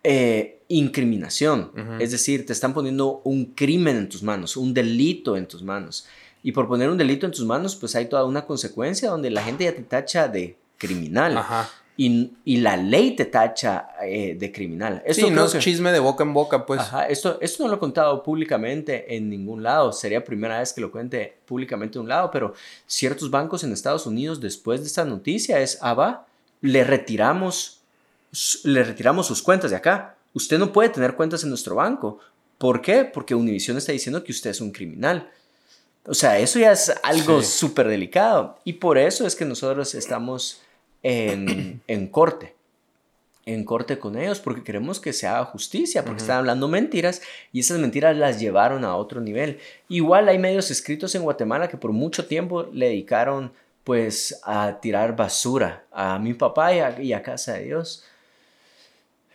eh, 0.04 0.60
incriminación. 0.68 1.72
Es 1.98 2.10
decir, 2.10 2.46
te 2.46 2.52
están 2.52 2.74
poniendo 2.74 3.22
un 3.24 3.46
crimen 3.46 3.96
en 3.96 4.08
tus 4.08 4.22
manos, 4.22 4.56
un 4.56 4.74
delito 4.74 5.36
en 5.36 5.46
tus 5.46 5.62
manos. 5.62 6.06
Y 6.42 6.52
por 6.52 6.68
poner 6.68 6.90
un 6.90 6.98
delito 6.98 7.24
en 7.24 7.32
tus 7.32 7.44
manos, 7.44 7.74
pues 7.74 7.96
hay 7.96 8.06
toda 8.06 8.24
una 8.26 8.44
consecuencia 8.44 9.08
donde 9.08 9.30
la 9.30 9.42
gente 9.42 9.64
ya 9.64 9.74
te 9.74 9.82
tacha 9.82 10.28
de 10.28 10.56
criminal. 10.76 11.38
Ajá. 11.38 11.70
Y, 11.96 12.56
la 12.58 12.76
ley 12.76 13.14
te 13.14 13.24
tacha 13.24 13.88
eh, 14.02 14.36
de 14.38 14.52
criminal. 14.52 15.02
Esto 15.06 15.28
sí, 15.28 15.32
no 15.32 15.44
es 15.46 15.58
chisme 15.58 15.92
de 15.92 16.00
boca 16.00 16.24
en 16.24 16.34
boca, 16.34 16.66
pues. 16.66 16.80
Ajá, 16.80 17.06
esto, 17.06 17.38
esto 17.40 17.62
no 17.62 17.70
lo 17.70 17.76
he 17.76 17.78
contado 17.78 18.22
públicamente 18.22 19.16
en 19.16 19.30
ningún 19.30 19.62
lado. 19.62 19.92
Sería 19.92 20.24
primera 20.24 20.58
vez 20.58 20.72
que 20.72 20.80
lo 20.80 20.90
cuente 20.90 21.38
públicamente 21.46 21.96
en 21.96 22.02
un 22.02 22.08
lado, 22.08 22.30
pero 22.32 22.52
ciertos 22.86 23.30
bancos 23.30 23.62
en 23.62 23.72
Estados 23.72 24.06
Unidos, 24.06 24.40
después 24.40 24.80
de 24.80 24.88
esta 24.88 25.04
noticia, 25.04 25.60
es, 25.60 25.78
ah, 25.82 25.94
va, 25.94 26.26
le 26.60 26.82
retiramos, 26.82 27.83
le 28.64 28.84
retiramos 28.84 29.26
sus 29.26 29.42
cuentas 29.42 29.70
de 29.70 29.76
acá. 29.76 30.16
Usted 30.32 30.58
no 30.58 30.72
puede 30.72 30.88
tener 30.88 31.14
cuentas 31.14 31.42
en 31.42 31.50
nuestro 31.50 31.76
banco. 31.76 32.18
¿Por 32.58 32.80
qué? 32.80 33.04
Porque 33.04 33.34
Univision 33.34 33.76
está 33.76 33.92
diciendo 33.92 34.22
que 34.24 34.32
usted 34.32 34.50
es 34.50 34.60
un 34.60 34.70
criminal. 34.70 35.30
O 36.06 36.14
sea, 36.14 36.38
eso 36.38 36.58
ya 36.58 36.72
es 36.72 36.92
algo 37.02 37.42
súper 37.42 37.88
delicado. 37.88 38.58
Y 38.64 38.74
por 38.74 38.98
eso 38.98 39.26
es 39.26 39.34
que 39.34 39.44
nosotros 39.44 39.94
estamos 39.94 40.60
en, 41.02 42.08
corte 42.10 42.54
en 43.46 43.64
corte 43.64 43.98
con 43.98 44.16
ellos 44.16 44.40
porque 44.40 44.62
queremos 44.62 45.00
que 45.00 45.12
se 45.12 45.26
haga 45.26 45.44
justicia, 45.44 46.02
porque 46.04 46.22
están 46.22 46.38
hablando 46.38 46.66
mentiras 46.66 47.20
y 47.52 47.60
esas 47.60 47.78
mentiras 47.78 48.16
las 48.16 48.40
llevaron 48.40 48.84
a 48.84 48.96
otro 48.96 49.20
nivel. 49.20 49.58
Igual 49.88 50.28
hay 50.28 50.38
medios 50.38 50.70
escritos 50.70 51.14
en 51.14 51.22
Guatemala 51.22 51.68
que 51.68 51.76
por 51.76 51.92
mucho 51.92 52.26
tiempo 52.26 52.64
le 52.72 52.86
dedicaron 52.86 53.52
pues 53.84 54.40
a 54.44 54.80
tirar 54.80 55.14
basura 55.14 55.84
a 55.92 56.18
mi 56.18 56.32
papá 56.32 56.72
y 56.74 57.12
a, 57.12 57.22
Casa 57.22 57.52
de 57.54 57.64
Dios. 57.64 58.04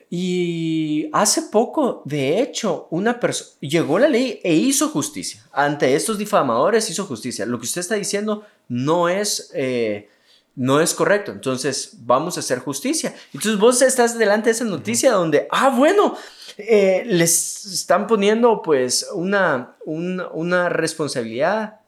Y 0.09 1.09
hace 1.13 1.43
poco, 1.43 2.01
de 2.03 2.41
hecho, 2.41 2.87
una 2.89 3.19
persona 3.19 3.51
llegó 3.59 3.99
la 3.99 4.07
ley 4.07 4.39
e 4.43 4.55
hizo 4.55 4.89
justicia. 4.89 5.45
Ante 5.51 5.93
estos 5.95 6.17
difamadores 6.17 6.89
hizo 6.89 7.05
justicia. 7.05 7.45
Lo 7.45 7.59
que 7.59 7.65
usted 7.65 7.81
está 7.81 7.95
diciendo 7.95 8.43
no 8.67 9.09
es... 9.09 9.51
Eh, 9.53 10.09
no 10.55 10.81
es 10.81 10.93
correcto. 10.93 11.31
Entonces, 11.31 11.91
vamos 11.99 12.35
a 12.35 12.41
hacer 12.41 12.59
justicia. 12.59 13.15
Entonces, 13.33 13.57
vos 13.57 13.81
estás 13.81 14.17
delante 14.17 14.49
de 14.49 14.51
esa 14.51 14.65
noticia 14.65 15.13
donde, 15.13 15.47
ah, 15.51 15.69
bueno, 15.69 16.17
eh, 16.57 17.03
les 17.05 17.65
están 17.65 18.07
poniendo 18.07 18.61
pues 18.61 19.07
una, 19.13 19.77
una 19.85 20.67
responsabilidad, 20.67 21.79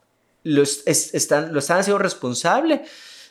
los, 0.44 0.84
están, 0.86 1.52
lo 1.54 1.60
están 1.60 1.80
haciendo 1.80 1.98
responsable 1.98 2.84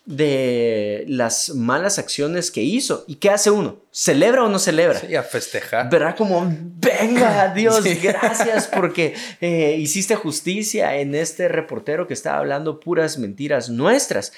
de 0.06 1.04
las 1.08 1.50
malas 1.50 1.98
acciones 1.98 2.50
que 2.50 2.62
hizo. 2.62 3.04
¿Y 3.06 3.16
qué 3.16 3.30
hace 3.30 3.50
uno? 3.50 3.80
¿Celebra 3.90 4.44
o 4.44 4.48
no 4.48 4.58
celebra? 4.58 4.98
Sí, 4.98 5.14
a 5.14 5.22
festejar. 5.22 5.90
Verá 5.90 6.14
como, 6.14 6.46
venga, 6.50 7.52
Dios, 7.54 7.84
gracias 8.02 8.68
porque 8.68 9.14
eh, 9.40 9.76
hiciste 9.78 10.16
justicia 10.16 10.96
en 10.96 11.14
este 11.14 11.48
reportero 11.48 12.06
que 12.06 12.14
estaba 12.14 12.38
hablando 12.38 12.80
puras 12.80 13.18
mentiras 13.18 13.68
nuestras. 13.68 14.32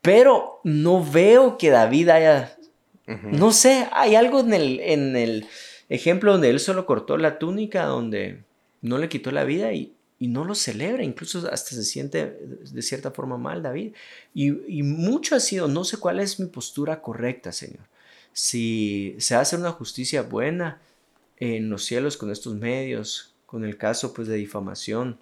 Pero 0.00 0.60
no 0.64 1.04
veo 1.04 1.56
que 1.56 1.70
David 1.70 2.10
haya, 2.10 2.56
no 3.06 3.52
sé, 3.52 3.88
hay 3.92 4.16
algo 4.16 4.40
en 4.40 4.52
el, 4.52 4.80
en 4.80 5.16
el 5.16 5.46
ejemplo 5.88 6.32
donde 6.32 6.50
él 6.50 6.60
solo 6.60 6.84
cortó 6.84 7.16
la 7.16 7.38
túnica, 7.38 7.84
donde 7.84 8.44
no 8.82 8.98
le 8.98 9.08
quitó 9.08 9.30
la 9.30 9.44
vida 9.44 9.72
y, 9.72 9.93
no 10.28 10.44
lo 10.44 10.54
celebra, 10.54 11.02
incluso 11.02 11.48
hasta 11.50 11.70
se 11.70 11.84
siente 11.84 12.38
de 12.70 12.82
cierta 12.82 13.10
forma 13.10 13.38
mal 13.38 13.62
David. 13.62 13.94
Y, 14.34 14.78
y, 14.78 14.82
mucho 14.82 15.34
ha 15.34 15.40
sido, 15.40 15.68
no 15.68 15.84
sé 15.84 15.96
cuál 15.96 16.20
es 16.20 16.38
mi 16.40 16.46
postura 16.46 17.02
correcta, 17.02 17.52
Señor. 17.52 17.84
Si 18.32 19.16
se 19.18 19.34
hace 19.34 19.56
una 19.56 19.72
justicia 19.72 20.22
buena 20.22 20.80
en 21.38 21.70
los 21.70 21.84
cielos 21.84 22.16
con 22.16 22.30
estos 22.30 22.54
medios, 22.54 23.34
con 23.46 23.64
el 23.64 23.76
caso 23.76 24.12
pues 24.12 24.28
de 24.28 24.36
difamación 24.36 25.18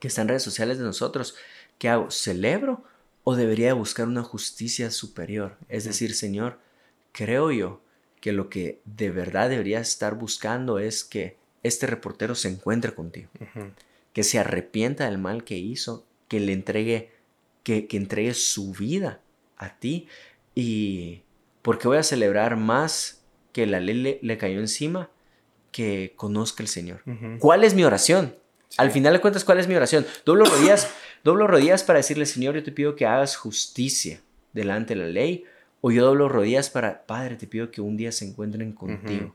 que 0.00 0.08
está 0.08 0.22
en 0.22 0.28
redes 0.28 0.42
sociales 0.42 0.78
de 0.78 0.84
nosotros, 0.84 1.36
¿qué 1.78 1.88
hago? 1.88 2.10
¿Celebro 2.10 2.84
o 3.24 3.36
debería 3.36 3.74
buscar 3.74 4.08
una 4.08 4.22
justicia 4.22 4.90
superior. 4.90 5.56
Es 5.68 5.84
decir, 5.84 6.14
Señor, 6.14 6.58
creo 7.12 7.50
yo 7.52 7.80
que 8.20 8.32
lo 8.32 8.48
que 8.48 8.80
de 8.84 9.10
verdad 9.10 9.50
debería 9.50 9.80
estar 9.80 10.14
buscando 10.14 10.78
es 10.78 11.04
que 11.04 11.36
este 11.62 11.86
reportero 11.86 12.34
se 12.34 12.48
encuentre 12.48 12.94
contigo, 12.94 13.30
que 14.12 14.22
se 14.22 14.38
arrepienta 14.38 15.06
del 15.06 15.18
mal 15.18 15.44
que 15.44 15.58
hizo, 15.58 16.06
que 16.28 16.40
le 16.40 16.52
entregue, 16.52 17.12
que, 17.62 17.86
que 17.86 17.96
entregue 17.96 18.34
su 18.34 18.72
vida 18.72 19.20
a 19.56 19.78
ti 19.78 20.08
y 20.54 21.22
porque 21.62 21.88
voy 21.88 21.98
a 21.98 22.02
celebrar 22.02 22.56
más 22.56 23.24
que 23.52 23.66
la 23.66 23.80
ley 23.80 24.18
le, 24.20 24.38
cayó 24.38 24.58
encima 24.58 25.10
que 25.70 26.12
conozca 26.16 26.62
el 26.62 26.68
Señor. 26.68 27.02
¿Cuál 27.38 27.64
es 27.64 27.74
mi 27.74 27.84
oración? 27.84 28.34
Al 28.78 28.90
final 28.90 29.12
de 29.12 29.20
cuentas, 29.20 29.44
¿cuál 29.44 29.58
es 29.58 29.68
mi 29.68 29.74
oración? 29.74 30.06
Doblo 30.24 30.44
rodillas 30.44 30.90
Doblo 31.24 31.46
rodillas 31.46 31.84
para 31.84 31.98
decirle, 31.98 32.26
Señor, 32.26 32.56
yo 32.56 32.62
te 32.62 32.72
pido 32.72 32.96
que 32.96 33.06
hagas 33.06 33.36
justicia 33.36 34.20
delante 34.52 34.94
de 34.94 35.00
la 35.00 35.06
ley. 35.06 35.44
O 35.80 35.90
yo 35.90 36.04
doblo 36.04 36.28
rodillas 36.28 36.70
para, 36.70 37.06
Padre, 37.06 37.36
te 37.36 37.46
pido 37.46 37.70
que 37.70 37.80
un 37.80 37.96
día 37.96 38.12
se 38.12 38.24
encuentren 38.24 38.72
contigo. 38.72 39.34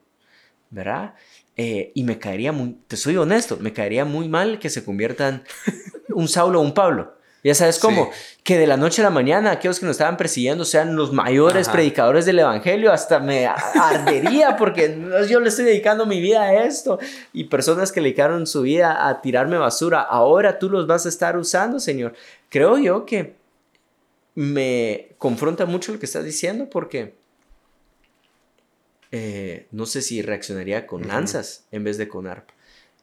¿Verdad? 0.70 1.14
Eh, 1.56 1.92
y 1.96 2.04
me 2.04 2.20
caería 2.20 2.52
muy, 2.52 2.78
te 2.88 2.98
soy 2.98 3.18
honesto, 3.18 3.58
me 3.60 3.74
caería 3.74 4.06
muy 4.06 4.28
mal 4.28 4.60
que 4.60 4.70
se 4.70 4.84
conviertan 4.84 5.44
un 6.10 6.28
Saulo 6.28 6.60
o 6.60 6.64
un 6.64 6.74
Pablo. 6.74 7.18
Ya 7.44 7.56
sabes 7.56 7.80
cómo, 7.80 8.10
que 8.44 8.58
de 8.58 8.68
la 8.68 8.76
noche 8.76 9.02
a 9.02 9.06
la 9.06 9.10
mañana 9.10 9.52
aquellos 9.52 9.80
que 9.80 9.86
nos 9.86 9.94
estaban 9.94 10.18
persiguiendo 10.18 10.66
sean 10.66 10.96
los 10.96 11.14
mayores 11.14 11.70
predicadores 11.70 12.26
del 12.26 12.40
Evangelio, 12.40 12.92
hasta 12.92 13.20
me 13.20 13.48
ardería 13.48 14.58
porque 14.58 15.00
yo 15.30 15.40
le 15.40 15.48
estoy 15.48 15.64
dedicando 15.64 16.06
mi 16.06 16.20
vida 16.20 16.42
a 16.44 16.66
esto. 16.66 17.00
Y 17.32 17.46
personas 17.46 17.92
que 17.92 18.02
le 18.02 18.10
dedicaron 18.10 18.48
su 18.48 18.64
vida 18.64 19.08
a 19.08 19.22
tirarme 19.22 19.58
basura, 19.58 20.02
ahora 20.02 20.60
tú 20.60 20.70
los 20.70 20.88
vas 20.88 21.06
a 21.06 21.10
estar 21.10 21.38
usando, 21.38 21.80
Señor. 21.80 22.14
Creo 22.50 22.78
yo 22.80 23.06
que 23.06 23.36
me 24.36 25.16
confronta 25.18 25.66
mucho 25.66 25.94
lo 25.94 26.00
que 26.00 26.06
estás 26.06 26.26
diciendo 26.26 26.70
porque 26.70 27.16
eh, 29.12 29.68
no 29.72 29.86
sé 29.86 30.02
si 30.02 30.22
reaccionaría 30.22 30.86
con 30.88 31.08
lanzas 31.08 31.66
en 31.72 31.84
vez 31.84 31.98
de 31.98 32.08
con 32.08 32.28
arpa. 32.28 32.54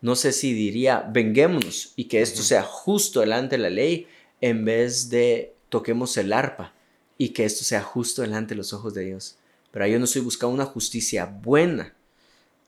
No 0.01 0.17
sé 0.17 0.33
si 0.33 0.53
diría, 0.53 1.01
venguémonos 1.11 1.93
y 1.97 2.05
que 2.05 2.21
esto 2.21 2.43
sea 2.43 2.62
justo 2.62 3.21
delante 3.21 3.57
de 3.57 3.62
la 3.62 3.71
ley 3.71 4.07
en 4.40 4.64
vez 4.64 5.09
de 5.09 5.55
toquemos 5.71 6.17
el 6.19 6.33
arpa 6.33 6.75
y 7.17 7.31
que 7.31 7.45
esto 7.45 7.64
sea 7.64 7.83
justo 7.83 8.23
delante 8.23 8.55
de 8.55 8.59
los 8.59 8.73
ojos 8.73 8.93
de 8.93 9.05
Dios. 9.05 9.37
Pero 9.71 9.87
yo 9.87 9.99
no 9.99 10.05
estoy 10.05 10.21
buscando 10.23 10.55
una 10.55 10.67
justicia 10.67 11.25
buena, 11.25 11.95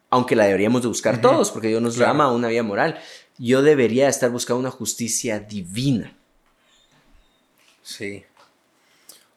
aunque 0.09 0.35
la 0.35 0.47
deberíamos 0.47 0.83
de 0.83 0.89
buscar 0.89 1.21
todos, 1.21 1.51
porque 1.51 1.69
Dios 1.69 1.83
nos 1.83 1.97
Claro. 1.97 2.13
llama 2.13 2.25
a 2.25 2.33
una 2.33 2.49
vía 2.49 2.63
moral, 2.63 2.99
yo 3.39 3.61
debería 3.63 4.09
estar 4.09 4.31
buscando 4.31 4.61
una 4.61 4.71
justicia 4.71 5.39
divina. 5.39 6.17
Sí. 7.83 8.25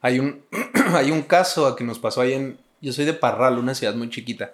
Hay 0.01 0.19
un, 0.19 0.43
hay 0.93 1.11
un 1.11 1.23
caso 1.23 1.75
que 1.75 1.83
nos 1.83 1.99
pasó 1.99 2.21
ahí 2.21 2.33
en... 2.33 2.57
Yo 2.81 2.93
soy 2.93 3.05
de 3.05 3.13
Parral, 3.13 3.57
una 3.57 3.75
ciudad 3.75 3.93
muy 3.95 4.09
chiquita. 4.09 4.53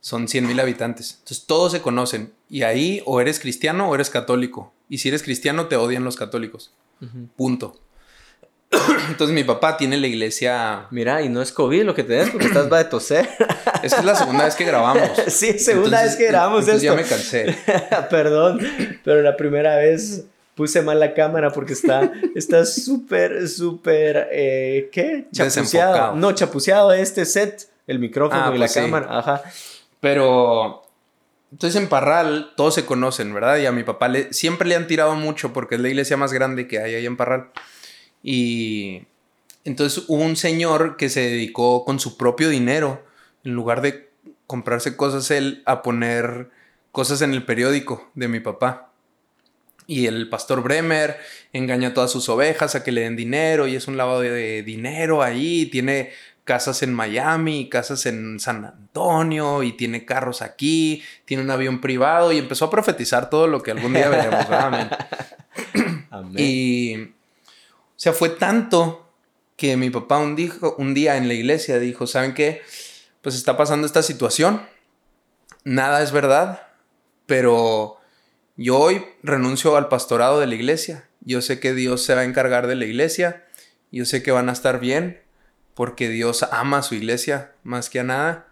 Son 0.00 0.28
100 0.28 0.46
mil 0.46 0.60
habitantes. 0.60 1.16
Entonces 1.20 1.46
todos 1.46 1.72
se 1.72 1.80
conocen. 1.80 2.32
Y 2.50 2.62
ahí 2.62 3.02
o 3.06 3.20
eres 3.20 3.40
cristiano 3.40 3.88
o 3.88 3.94
eres 3.94 4.10
católico. 4.10 4.72
Y 4.88 4.98
si 4.98 5.08
eres 5.08 5.22
cristiano 5.22 5.66
te 5.66 5.76
odian 5.76 6.04
los 6.04 6.16
católicos. 6.16 6.72
Punto. 7.36 7.80
Entonces 9.08 9.34
mi 9.34 9.44
papá 9.44 9.76
tiene 9.76 9.96
la 9.96 10.06
iglesia... 10.06 10.86
Mira, 10.90 11.22
y 11.22 11.28
no 11.28 11.40
es 11.40 11.52
COVID 11.52 11.84
lo 11.84 11.94
que 11.94 12.02
tenés 12.02 12.30
porque 12.30 12.46
estás 12.46 12.70
va 12.72 12.78
de 12.78 12.84
toser. 12.84 13.28
Esta 13.82 13.98
es 13.98 14.04
la 14.04 14.14
segunda 14.14 14.44
vez 14.44 14.54
que 14.56 14.64
grabamos. 14.64 15.08
sí, 15.28 15.58
segunda 15.58 16.02
Entonces- 16.02 16.08
vez 16.08 16.16
que 16.16 16.26
grabamos 16.26 16.60
entonces 16.68 16.82
esto. 16.82 16.96
ya 16.96 17.02
me 17.02 17.08
cansé. 17.08 17.56
Perdón, 18.10 18.60
pero 19.04 19.22
la 19.22 19.36
primera 19.36 19.76
vez 19.76 20.24
puse 20.54 20.82
mal 20.82 21.00
la 21.00 21.14
cámara 21.14 21.50
porque 21.50 21.72
está 21.72 22.12
está 22.34 22.64
súper, 22.64 23.48
súper, 23.48 24.28
eh, 24.32 24.88
¿qué? 24.92 25.26
Chapuceado. 25.32 26.14
No, 26.16 26.32
chapuceado 26.32 26.92
este 26.92 27.24
set, 27.24 27.68
el 27.86 27.98
micrófono 27.98 28.42
Ah, 28.42 28.46
y 28.46 28.50
pues 28.50 28.60
la 28.60 28.68
sí. 28.68 28.80
cámara. 28.80 29.18
Ajá. 29.18 29.42
Pero 30.00 30.82
entonces 31.50 31.80
en 31.80 31.88
Parral 31.88 32.52
todos 32.56 32.74
se 32.74 32.84
conocen, 32.84 33.32
¿verdad? 33.32 33.58
Y 33.58 33.66
a 33.66 33.72
mi 33.72 33.84
papá 33.84 34.08
le, 34.08 34.32
siempre 34.32 34.68
le 34.68 34.74
han 34.74 34.86
tirado 34.86 35.14
mucho 35.14 35.52
porque 35.52 35.76
es 35.76 35.80
la 35.80 35.88
iglesia 35.88 36.16
más 36.16 36.32
grande 36.32 36.66
que 36.66 36.78
hay 36.80 36.94
ahí 36.94 37.06
en 37.06 37.16
Parral. 37.16 37.50
Y 38.22 39.02
entonces 39.64 40.04
hubo 40.08 40.22
un 40.22 40.36
señor 40.36 40.96
que 40.96 41.08
se 41.08 41.20
dedicó 41.20 41.84
con 41.84 42.00
su 42.00 42.16
propio 42.16 42.48
dinero, 42.48 43.04
en 43.44 43.54
lugar 43.54 43.82
de 43.82 44.10
comprarse 44.46 44.96
cosas 44.96 45.30
él, 45.30 45.62
a 45.64 45.82
poner 45.82 46.50
cosas 46.92 47.22
en 47.22 47.32
el 47.32 47.44
periódico 47.44 48.10
de 48.14 48.28
mi 48.28 48.40
papá. 48.40 48.90
Y 49.86 50.06
el 50.06 50.28
pastor 50.28 50.62
Bremer 50.62 51.18
engaña 51.52 51.88
a 51.88 51.94
todas 51.94 52.10
sus 52.10 52.28
ovejas 52.28 52.74
a 52.74 52.82
que 52.82 52.92
le 52.92 53.02
den 53.02 53.16
dinero 53.16 53.66
y 53.66 53.76
es 53.76 53.86
un 53.86 53.96
lavado 53.96 54.20
de 54.20 54.62
dinero 54.62 55.22
ahí. 55.22 55.66
Tiene 55.66 56.10
casas 56.44 56.82
en 56.82 56.92
Miami, 56.92 57.68
casas 57.68 58.06
en 58.06 58.38
San 58.38 58.64
Antonio 58.64 59.62
y 59.62 59.72
tiene 59.72 60.04
carros 60.04 60.42
aquí, 60.42 61.02
tiene 61.24 61.42
un 61.42 61.50
avión 61.50 61.80
privado 61.80 62.32
y 62.32 62.38
empezó 62.38 62.66
a 62.66 62.70
profetizar 62.70 63.30
todo 63.30 63.46
lo 63.46 63.62
que 63.62 63.70
algún 63.70 63.94
día 63.94 64.08
veremos. 64.08 64.46
Amén. 66.10 66.34
Y, 66.36 66.96
o 66.96 67.96
sea, 67.96 68.12
fue 68.12 68.28
tanto 68.28 69.08
que 69.56 69.76
mi 69.76 69.90
papá 69.90 70.18
un, 70.18 70.36
dijo, 70.36 70.74
un 70.78 70.94
día 70.94 71.16
en 71.16 71.28
la 71.28 71.34
iglesia 71.34 71.78
dijo, 71.78 72.06
¿saben 72.06 72.34
qué? 72.34 72.62
Pues 73.22 73.34
está 73.34 73.56
pasando 73.56 73.86
esta 73.86 74.02
situación, 74.02 74.62
nada 75.64 76.02
es 76.02 76.12
verdad, 76.12 76.68
pero 77.26 77.98
yo 78.56 78.78
hoy 78.78 79.04
renuncio 79.22 79.76
al 79.76 79.88
pastorado 79.88 80.40
de 80.40 80.46
la 80.46 80.54
iglesia. 80.54 81.08
Yo 81.20 81.42
sé 81.42 81.60
que 81.60 81.74
Dios 81.74 82.02
se 82.02 82.14
va 82.14 82.22
a 82.22 82.24
encargar 82.24 82.66
de 82.66 82.74
la 82.74 82.84
iglesia, 82.84 83.44
yo 83.90 84.04
sé 84.04 84.22
que 84.22 84.30
van 84.30 84.48
a 84.48 84.52
estar 84.52 84.80
bien, 84.80 85.20
porque 85.74 86.08
Dios 86.08 86.42
ama 86.50 86.78
a 86.78 86.82
su 86.82 86.94
iglesia 86.94 87.52
más 87.62 87.88
que 87.88 88.00
a 88.00 88.04
nada, 88.04 88.48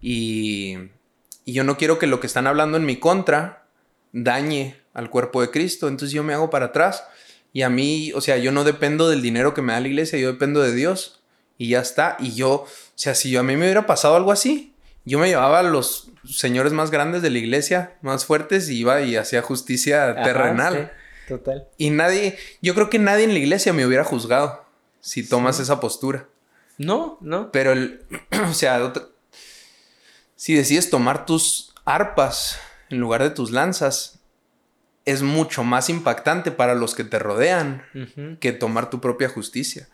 y, 0.00 0.76
y 1.44 1.52
yo 1.52 1.64
no 1.64 1.76
quiero 1.76 1.98
que 1.98 2.06
lo 2.06 2.20
que 2.20 2.26
están 2.26 2.46
hablando 2.46 2.76
en 2.76 2.84
mi 2.84 2.96
contra 2.96 3.66
dañe 4.12 4.80
al 4.92 5.10
cuerpo 5.10 5.40
de 5.40 5.50
Cristo. 5.50 5.88
Entonces 5.88 6.12
yo 6.14 6.22
me 6.22 6.34
hago 6.34 6.50
para 6.50 6.66
atrás. 6.66 7.04
Y 7.52 7.62
a 7.62 7.70
mí, 7.70 8.12
o 8.14 8.20
sea, 8.20 8.36
yo 8.36 8.52
no 8.52 8.64
dependo 8.64 9.08
del 9.08 9.22
dinero 9.22 9.54
que 9.54 9.62
me 9.62 9.72
da 9.72 9.80
la 9.80 9.88
iglesia, 9.88 10.18
yo 10.18 10.32
dependo 10.32 10.62
de 10.62 10.74
Dios. 10.74 11.22
Y 11.58 11.70
ya 11.70 11.80
está. 11.80 12.16
Y 12.20 12.34
yo, 12.34 12.50
o 12.50 12.68
sea, 12.94 13.14
si 13.14 13.30
yo, 13.30 13.40
a 13.40 13.42
mí 13.42 13.56
me 13.56 13.64
hubiera 13.64 13.86
pasado 13.86 14.16
algo 14.16 14.32
así, 14.32 14.74
yo 15.04 15.18
me 15.18 15.28
llevaba 15.28 15.60
a 15.60 15.62
los 15.62 16.10
señores 16.28 16.72
más 16.72 16.90
grandes 16.90 17.22
de 17.22 17.30
la 17.30 17.38
iglesia, 17.38 17.96
más 18.02 18.24
fuertes, 18.24 18.68
y 18.68 18.78
iba 18.78 19.00
y 19.02 19.16
hacía 19.16 19.42
justicia 19.42 20.10
Ajá, 20.10 20.22
terrenal. 20.22 20.92
sí, 21.26 21.28
total. 21.28 21.68
Y 21.78 21.90
nadie, 21.90 22.38
yo 22.62 22.74
creo 22.74 22.90
que 22.90 22.98
nadie 22.98 23.24
en 23.24 23.32
la 23.32 23.38
iglesia 23.38 23.72
me 23.72 23.86
hubiera 23.86 24.04
juzgado 24.04 24.64
si 25.00 25.26
tomas 25.26 25.56
Sí. 25.56 25.62
esa 25.62 25.80
postura. 25.80 26.26
No, 26.78 27.18
no. 27.20 27.50
Pero, 27.52 27.72
el, 27.72 28.04
o 28.48 28.52
sea, 28.54 28.82
otra- 28.84 29.06
si 30.36 30.54
decides 30.54 30.90
tomar 30.90 31.26
tus 31.26 31.72
arpas 31.84 32.58
en 32.88 32.98
lugar 32.98 33.22
de 33.22 33.30
tus 33.30 33.50
lanzas, 33.50 34.20
es 35.04 35.22
mucho 35.22 35.64
más 35.64 35.88
impactante 35.88 36.50
para 36.50 36.74
los 36.74 36.94
que 36.94 37.04
te 37.04 37.18
rodean 37.18 37.82
que 38.40 38.52
tomar 38.52 38.90
tu 38.90 39.00
propia 39.00 39.28
justicia. 39.28 39.88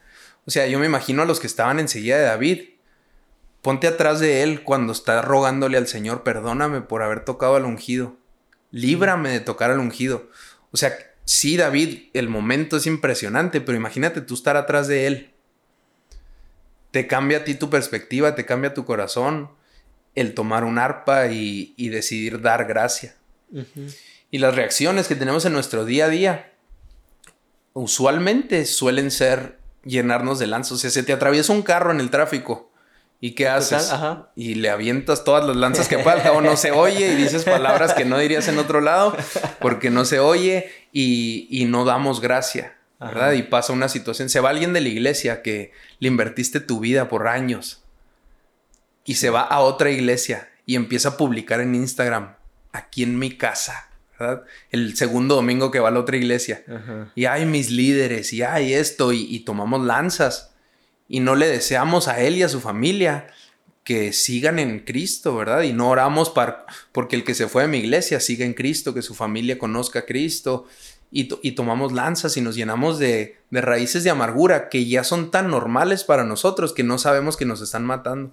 O 0.46 0.50
sea, 0.50 0.66
yo 0.66 0.78
me 0.78 0.86
imagino 0.86 1.22
a 1.22 1.26
los 1.26 1.40
que 1.40 1.46
estaban 1.46 1.78
enseguida 1.80 2.18
de 2.18 2.24
David. 2.24 2.60
Ponte 3.66 3.88
atrás 3.88 4.20
de 4.20 4.44
él 4.44 4.62
cuando 4.62 4.92
está 4.92 5.22
rogándole 5.22 5.76
al 5.76 5.88
Señor, 5.88 6.22
perdóname 6.22 6.82
por 6.82 7.02
haber 7.02 7.24
tocado 7.24 7.56
al 7.56 7.64
ungido. 7.64 8.16
Líbrame 8.70 9.30
de 9.30 9.40
tocar 9.40 9.72
al 9.72 9.80
ungido. 9.80 10.30
O 10.70 10.76
sea, 10.76 10.96
sí, 11.24 11.56
David, 11.56 12.10
el 12.12 12.28
momento 12.28 12.76
es 12.76 12.86
impresionante, 12.86 13.60
pero 13.60 13.76
imagínate 13.76 14.20
tú 14.20 14.34
estar 14.34 14.56
atrás 14.56 14.86
de 14.86 15.08
él. 15.08 15.32
Te 16.92 17.08
cambia 17.08 17.38
a 17.38 17.44
ti 17.44 17.56
tu 17.56 17.68
perspectiva, 17.68 18.36
te 18.36 18.46
cambia 18.46 18.72
tu 18.72 18.84
corazón 18.84 19.50
el 20.14 20.34
tomar 20.34 20.62
un 20.62 20.78
arpa 20.78 21.26
y, 21.26 21.74
y 21.76 21.88
decidir 21.88 22.42
dar 22.42 22.66
gracia. 22.66 23.16
Y 24.30 24.38
las 24.38 24.54
reacciones 24.54 25.08
que 25.08 25.16
tenemos 25.16 25.44
en 25.44 25.54
nuestro 25.54 25.84
día 25.84 26.04
a 26.04 26.08
día 26.08 26.52
usualmente 27.72 28.64
suelen 28.64 29.10
ser 29.10 29.58
llenarnos 29.84 30.38
de 30.38 30.46
lanzas. 30.46 30.70
O 30.70 30.78
sea, 30.78 30.90
se 30.90 31.02
te 31.02 31.12
atraviesa 31.12 31.52
un 31.52 31.62
carro 31.62 31.90
en 31.90 31.98
el 31.98 32.10
tráfico. 32.10 32.70
¿Y 33.20 33.32
qué 33.32 33.48
haces? 33.48 33.90
ajá. 33.90 34.30
Y 34.36 34.56
le 34.56 34.70
avientas 34.70 35.24
todas 35.24 35.44
las 35.44 35.56
lanzas 35.56 35.88
que 35.88 35.98
falta 35.98 36.32
o 36.32 36.40
no 36.40 36.56
se 36.56 36.70
oye 36.70 37.12
y 37.12 37.14
dices 37.14 37.44
palabras 37.44 37.94
que 37.94 38.04
no 38.04 38.18
dirías 38.18 38.46
en 38.48 38.58
otro 38.58 38.80
lado 38.80 39.16
porque 39.60 39.90
no 39.90 40.04
se 40.04 40.20
oye 40.20 40.70
y, 40.92 41.48
y 41.50 41.64
no 41.64 41.84
damos 41.84 42.20
gracia. 42.20 42.76
Y 43.34 43.42
pasa 43.42 43.72
una 43.72 43.88
situación, 43.88 44.28
se 44.30 44.40
va 44.40 44.50
alguien 44.50 44.72
de 44.72 44.80
la 44.80 44.88
iglesia 44.88 45.42
que 45.42 45.72
le 45.98 46.08
invertiste 46.08 46.60
tu 46.60 46.80
vida 46.80 47.08
por 47.08 47.28
años 47.28 47.82
y 49.04 49.16
se 49.16 49.30
va 49.30 49.42
a 49.42 49.60
otra 49.60 49.90
iglesia 49.90 50.48
y 50.64 50.76
empieza 50.76 51.10
a 51.10 51.16
publicar 51.16 51.60
en 51.60 51.74
Instagram, 51.74 52.34
aquí 52.72 53.02
en 53.02 53.18
mi 53.18 53.36
casa, 53.36 53.88
¿verdad? 54.18 54.44
El 54.70 54.96
segundo 54.96 55.36
domingo 55.36 55.70
que 55.70 55.78
va 55.78 55.88
a 55.88 55.92
la 55.92 56.00
otra 56.00 56.16
iglesia. 56.16 56.64
Ajá. 56.66 57.12
Y 57.14 57.26
hay 57.26 57.44
mis 57.46 57.70
líderes, 57.70 58.32
y 58.32 58.42
hay 58.42 58.74
esto, 58.74 59.12
y, 59.12 59.22
y 59.22 59.40
tomamos 59.40 59.84
lanzas. 59.84 60.54
Y 61.08 61.20
no 61.20 61.34
le 61.34 61.46
deseamos 61.48 62.08
a 62.08 62.20
él 62.20 62.36
y 62.36 62.42
a 62.42 62.48
su 62.48 62.60
familia 62.60 63.26
que 63.84 64.12
sigan 64.12 64.58
en 64.58 64.80
Cristo, 64.80 65.36
¿verdad? 65.36 65.62
Y 65.62 65.72
no 65.72 65.88
oramos 65.90 66.30
para, 66.30 66.66
porque 66.92 67.14
el 67.14 67.22
que 67.24 67.34
se 67.34 67.46
fue 67.46 67.62
de 67.62 67.68
mi 67.68 67.78
iglesia 67.78 68.18
siga 68.18 68.44
en 68.44 68.54
Cristo, 68.54 68.92
que 68.94 69.02
su 69.02 69.14
familia 69.14 69.58
conozca 69.58 70.00
a 70.00 70.04
Cristo. 70.06 70.66
Y, 71.12 71.24
to- 71.24 71.38
y 71.40 71.52
tomamos 71.52 71.92
lanzas 71.92 72.36
y 72.36 72.40
nos 72.40 72.56
llenamos 72.56 72.98
de, 72.98 73.36
de 73.50 73.60
raíces 73.60 74.02
de 74.02 74.10
amargura 74.10 74.68
que 74.68 74.86
ya 74.86 75.04
son 75.04 75.30
tan 75.30 75.48
normales 75.48 76.02
para 76.02 76.24
nosotros 76.24 76.72
que 76.72 76.82
no 76.82 76.98
sabemos 76.98 77.36
que 77.36 77.44
nos 77.44 77.60
están 77.60 77.84
matando. 77.84 78.32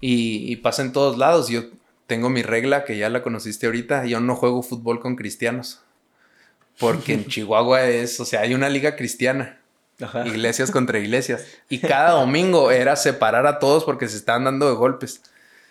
Y, 0.00 0.50
y 0.52 0.56
pasa 0.56 0.82
en 0.82 0.92
todos 0.92 1.16
lados. 1.18 1.48
Yo 1.48 1.62
tengo 2.08 2.30
mi 2.30 2.42
regla 2.42 2.84
que 2.84 2.98
ya 2.98 3.08
la 3.10 3.22
conociste 3.22 3.66
ahorita. 3.66 4.06
Yo 4.06 4.20
no 4.20 4.34
juego 4.34 4.62
fútbol 4.62 4.98
con 5.00 5.14
cristianos. 5.14 5.80
Porque 6.80 7.12
en 7.14 7.24
Chihuahua 7.28 7.84
es, 7.88 8.18
o 8.18 8.24
sea, 8.24 8.40
hay 8.40 8.54
una 8.54 8.68
liga 8.68 8.96
cristiana. 8.96 9.59
Ajá. 10.00 10.26
Iglesias 10.26 10.70
contra 10.70 10.98
iglesias. 10.98 11.44
Y 11.68 11.78
cada 11.78 12.12
domingo 12.12 12.70
era 12.70 12.96
separar 12.96 13.46
a 13.46 13.58
todos 13.58 13.84
porque 13.84 14.08
se 14.08 14.16
estaban 14.16 14.44
dando 14.44 14.68
de 14.68 14.74
golpes. 14.74 15.22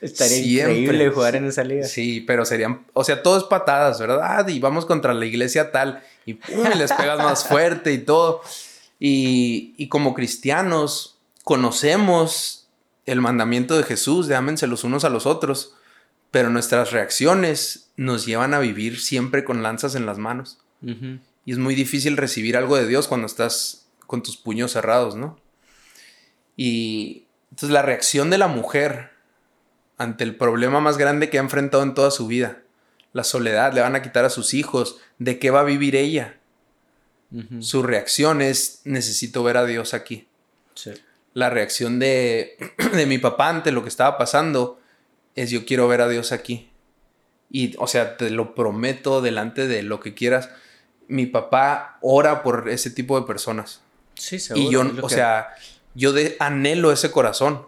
Estaría 0.01 0.65
Siempre. 0.65 0.79
increíble 0.79 1.09
jugar 1.09 1.35
en 1.35 1.45
esa 1.45 1.63
liga. 1.63 1.85
Sí, 1.85 2.21
pero 2.21 2.45
serían, 2.45 2.85
o 2.93 3.03
sea, 3.03 3.21
todo 3.21 3.37
es 3.37 3.43
patadas, 3.43 3.99
¿verdad? 3.99 4.19
Ah, 4.23 4.45
y 4.47 4.59
vamos 4.59 4.85
contra 4.85 5.13
la 5.13 5.25
iglesia 5.25 5.71
tal. 5.71 6.01
Y 6.25 6.35
pum, 6.35 6.63
les 6.77 6.93
pegas 6.93 7.17
más 7.17 7.45
fuerte 7.45 7.91
y 7.91 7.97
todo. 7.97 8.41
Y, 8.99 9.73
y 9.77 9.89
como 9.89 10.13
cristianos 10.13 11.17
conocemos 11.43 12.67
el 13.05 13.21
mandamiento 13.21 13.75
de 13.75 13.83
Jesús 13.83 14.27
de 14.27 14.35
ámense 14.35 14.67
los 14.67 14.83
unos 14.83 15.03
a 15.03 15.09
los 15.09 15.25
otros, 15.25 15.73
pero 16.31 16.49
nuestras 16.49 16.91
reacciones 16.91 17.89
nos 17.97 18.25
llevan 18.25 18.53
a 18.53 18.59
vivir 18.59 18.99
siempre 18.99 19.43
con 19.43 19.63
lanzas 19.63 19.95
en 19.95 20.05
las 20.05 20.17
manos. 20.17 20.59
Y 20.81 21.51
es 21.51 21.57
muy 21.57 21.75
difícil 21.75 22.15
recibir 22.15 22.55
algo 22.55 22.77
de 22.77 22.87
Dios 22.87 23.07
cuando 23.07 23.27
estás 23.27 23.87
con 24.09 24.23
tus 24.23 24.37
puños 24.37 24.71
cerrados, 24.71 25.15
¿no? 25.15 25.37
Y 26.57 27.27
entonces 27.51 27.69
la 27.69 27.83
reacción 27.83 28.31
de 28.31 28.39
la 28.39 28.47
mujer 28.47 29.11
ante 29.99 30.23
el 30.23 30.35
problema 30.35 30.79
más 30.79 30.97
grande 30.97 31.29
que 31.29 31.37
ha 31.37 31.41
enfrentado 31.41 31.83
en 31.83 31.93
toda 31.93 32.09
su 32.09 32.25
vida, 32.25 32.63
la 33.13 33.23
soledad, 33.23 33.71
le 33.71 33.81
van 33.81 33.95
a 33.95 34.01
quitar 34.01 34.25
a 34.25 34.31
sus 34.31 34.55
hijos, 34.55 34.97
¿de 35.19 35.37
qué 35.37 35.51
va 35.51 35.59
a 35.59 35.63
vivir 35.63 35.95
ella? 35.95 36.39
Su 37.59 37.83
reacción 37.83 38.41
es, 38.41 38.81
necesito 38.83 39.43
ver 39.43 39.57
a 39.57 39.65
Dios 39.65 39.93
aquí. 39.93 40.27
Sí. 40.73 40.93
La 41.35 41.51
reacción 41.51 41.99
de, 41.99 42.57
de 42.95 43.05
mi 43.05 43.19
papá 43.19 43.49
ante 43.49 43.71
lo 43.71 43.83
que 43.83 43.89
estaba 43.89 44.17
pasando 44.17 44.79
es, 45.35 45.51
yo 45.51 45.65
quiero 45.65 45.87
ver 45.87 46.01
a 46.01 46.09
Dios 46.09 46.31
aquí. 46.31 46.71
Y, 47.51 47.75
o 47.77 47.85
sea, 47.85 48.17
te 48.17 48.31
lo 48.31 48.55
prometo 48.55 49.21
delante 49.21 49.67
de 49.67 49.83
lo 49.83 49.99
que 49.99 50.15
quieras. 50.15 50.49
Mi 51.07 51.27
papá 51.27 51.99
ora 52.01 52.41
por 52.41 52.69
ese 52.69 52.89
tipo 52.89 53.19
de 53.19 53.27
personas. 53.27 53.83
Sí, 54.19 54.37
seguro. 54.39 54.67
Y 54.67 54.71
yo, 54.71 54.81
o 55.01 55.07
que- 55.07 55.15
sea, 55.15 55.49
yo 55.95 56.13
de, 56.13 56.35
anhelo 56.39 56.91
ese 56.91 57.09
corazón. 57.11 57.65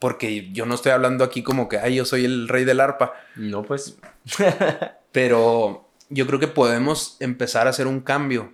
porque 0.00 0.50
yo 0.52 0.66
no 0.66 0.74
estoy 0.74 0.92
hablando 0.92 1.24
aquí 1.24 1.42
como 1.42 1.66
que, 1.66 1.78
ay, 1.78 1.94
yo 1.94 2.04
soy 2.04 2.26
el 2.26 2.46
rey 2.48 2.64
del 2.66 2.80
arpa. 2.80 3.14
No, 3.36 3.62
pues. 3.62 3.96
Pero 5.12 5.88
yo 6.10 6.26
creo 6.26 6.38
que 6.40 6.48
podemos 6.48 7.16
empezar 7.20 7.66
a 7.66 7.70
hacer 7.70 7.86
un 7.86 8.00
cambio 8.00 8.52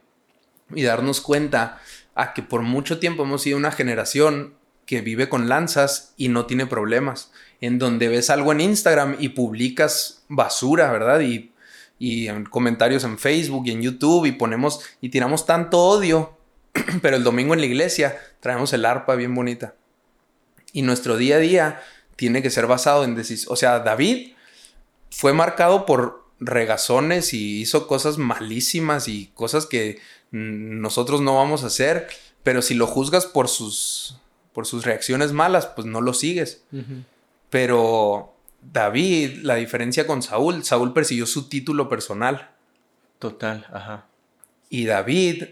y 0.74 0.83
darnos 0.83 1.20
cuenta 1.20 1.81
a 2.14 2.33
que 2.35 2.42
por 2.42 2.62
mucho 2.62 2.98
tiempo 2.98 3.24
hemos 3.24 3.42
sido 3.42 3.57
una 3.57 3.72
generación 3.72 4.55
que 4.87 5.00
vive 5.00 5.29
con 5.29 5.48
lanzas 5.48 6.14
y 6.16 6.29
no 6.29 6.46
tiene 6.46 6.66
problemas. 6.66 7.33
En 7.61 7.79
donde 7.79 8.09
ves 8.09 8.31
algo 8.31 8.53
en 8.53 8.61
Instagram 8.61 9.16
y 9.18 9.31
publicas 9.31 10.24
basura, 10.29 10.90
¿verdad? 10.90 11.20
Y, 11.20 11.53
y 11.98 12.29
en 12.29 12.44
comentarios 12.44 13.05
en 13.05 13.18
Facebook 13.18 13.66
y 13.66 13.72
en 13.72 13.83
YouTube 13.83 14.26
y 14.26 14.33
ponemos 14.33 14.81
y 15.00 15.09
tiramos 15.11 15.46
tanto 15.46 15.79
odio, 15.79 16.37
pero 17.02 17.16
el 17.16 17.24
domingo 17.24 17.54
en 17.54 17.61
la 17.61 17.66
iglesia 17.66 18.18
traemos 18.40 18.72
el 18.72 18.85
arpa 18.85 19.14
bien 19.14 19.35
bonita. 19.35 19.74
Y 20.72 20.83
nuestro 20.83 21.16
día 21.16 21.37
a 21.37 21.40
día 21.40 21.83
tiene 22.16 22.42
que 22.42 22.50
ser 22.50 22.66
basado 22.66 23.04
en 23.04 23.14
decisiones. 23.14 23.50
O 23.50 23.56
sea, 23.56 23.80
David 23.80 24.33
fue 25.11 25.33
marcado 25.33 25.87
por 25.87 26.24
regazones 26.38 27.35
y 27.35 27.61
hizo 27.61 27.87
cosas 27.87 28.18
malísimas 28.18 29.09
y 29.09 29.30
cosas 29.35 29.66
que 29.66 30.00
nosotros 30.30 31.20
no 31.20 31.37
vamos 31.37 31.64
a 31.64 31.66
hacer, 31.66 32.09
pero 32.42 32.62
si 32.62 32.74
lo 32.74 32.87
juzgas 32.87 33.26
por 33.26 33.48
sus, 33.48 34.18
por 34.52 34.66
sus 34.66 34.85
reacciones 34.85 35.33
malas, 35.33 35.66
pues 35.66 35.87
no 35.87 36.00
lo 36.00 36.14
sigues. 36.14 36.62
Pero 37.50 38.35
David, 38.62 39.40
la 39.42 39.56
diferencia 39.56 40.06
con 40.06 40.22
Saúl, 40.22 40.64
Saúl 40.64 40.92
persiguió 40.92 41.26
su 41.26 41.48
título 41.48 41.88
personal. 41.88 42.50
Total, 43.18 43.66
ajá. 43.72 44.06
Y 44.70 44.87
David 44.87 45.44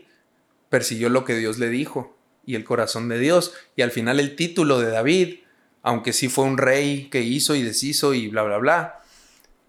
persiguió 0.69 1.09
lo 1.09 1.25
que 1.25 1.37
Dios 1.37 1.59
le 1.59 1.69
dijo 1.69 2.17
y 2.45 2.55
el 2.55 2.65
corazón 2.65 3.09
de 3.09 3.19
Dios. 3.19 3.55
Y 3.77 3.83
al 3.83 3.91
final 3.91 4.21
el 4.21 4.37
título 4.37 4.81
de 4.81 4.91
David, 4.91 5.41
aunque 5.83 6.13
sí 6.13 6.29
fue 6.29 6.45
un 6.45 6.59
rey 6.59 7.09
que 7.11 7.23
hizo 7.23 7.55
y 7.55 7.63
deshizo 7.63 8.15
y 8.15 8.29
bla, 8.29 8.43
bla, 8.43 8.59
bla, 8.59 9.01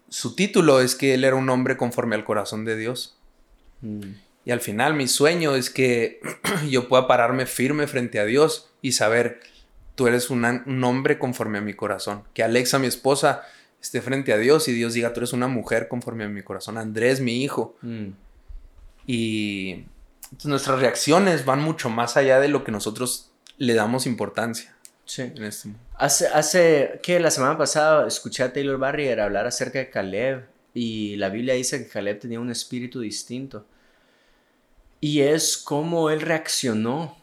su 0.08 0.34
título 0.34 0.80
es 0.80 0.96
que 0.96 1.14
él 1.14 1.24
era 1.24 1.36
un 1.36 1.48
hombre 1.50 1.76
conforme 1.76 2.16
al 2.16 2.24
corazón 2.24 2.64
de 2.64 2.76
Dios. 2.76 3.16
Mm. 3.80 4.12
Y 4.44 4.50
al 4.50 4.60
final 4.60 4.94
mi 4.94 5.06
sueño 5.06 5.54
es 5.54 5.70
que 5.70 6.20
yo 6.68 6.88
pueda 6.88 7.06
pararme 7.06 7.46
firme 7.46 7.86
frente 7.86 8.18
a 8.18 8.24
Dios 8.24 8.70
y 8.82 8.92
saber, 8.92 9.40
tú 9.94 10.06
eres 10.06 10.30
un 10.30 10.44
hombre 10.84 11.18
conforme 11.18 11.58
a 11.58 11.60
mi 11.60 11.74
corazón. 11.74 12.24
Que 12.34 12.42
Alexa, 12.42 12.78
mi 12.78 12.86
esposa, 12.86 13.42
esté 13.80 14.02
frente 14.02 14.32
a 14.32 14.38
Dios 14.38 14.68
y 14.68 14.72
Dios 14.72 14.94
diga, 14.94 15.12
tú 15.12 15.20
eres 15.20 15.32
una 15.32 15.48
mujer 15.48 15.88
conforme 15.88 16.24
a 16.24 16.28
mi 16.28 16.42
corazón. 16.42 16.78
Andrés, 16.78 17.20
mi 17.20 17.42
hijo. 17.42 17.76
Mm. 17.82 18.08
Y 19.06 19.84
nuestras 20.44 20.80
reacciones 20.80 21.44
van 21.44 21.60
mucho 21.60 21.90
más 21.90 22.16
allá 22.16 22.40
de 22.40 22.48
lo 22.48 22.64
que 22.64 22.72
nosotros 22.72 23.30
le 23.58 23.74
damos 23.74 24.06
importancia. 24.06 24.74
Sí. 25.04 25.22
En 25.22 25.44
este 25.44 25.70
hace, 25.96 26.28
hace, 26.28 27.00
que 27.02 27.20
la 27.20 27.30
semana 27.30 27.58
pasada 27.58 28.06
escuché 28.06 28.42
a 28.42 28.52
Taylor 28.52 28.78
Barrier 28.78 29.20
hablar 29.20 29.46
acerca 29.46 29.78
de 29.78 29.90
Caleb 29.90 30.46
y 30.72 31.16
la 31.16 31.28
Biblia 31.28 31.54
dice 31.54 31.82
que 31.82 31.90
Caleb 31.90 32.20
tenía 32.20 32.40
un 32.40 32.50
espíritu 32.50 33.00
distinto. 33.00 33.66
Y 35.00 35.20
es 35.20 35.56
como 35.56 36.10
él 36.10 36.20
reaccionó. 36.20 37.18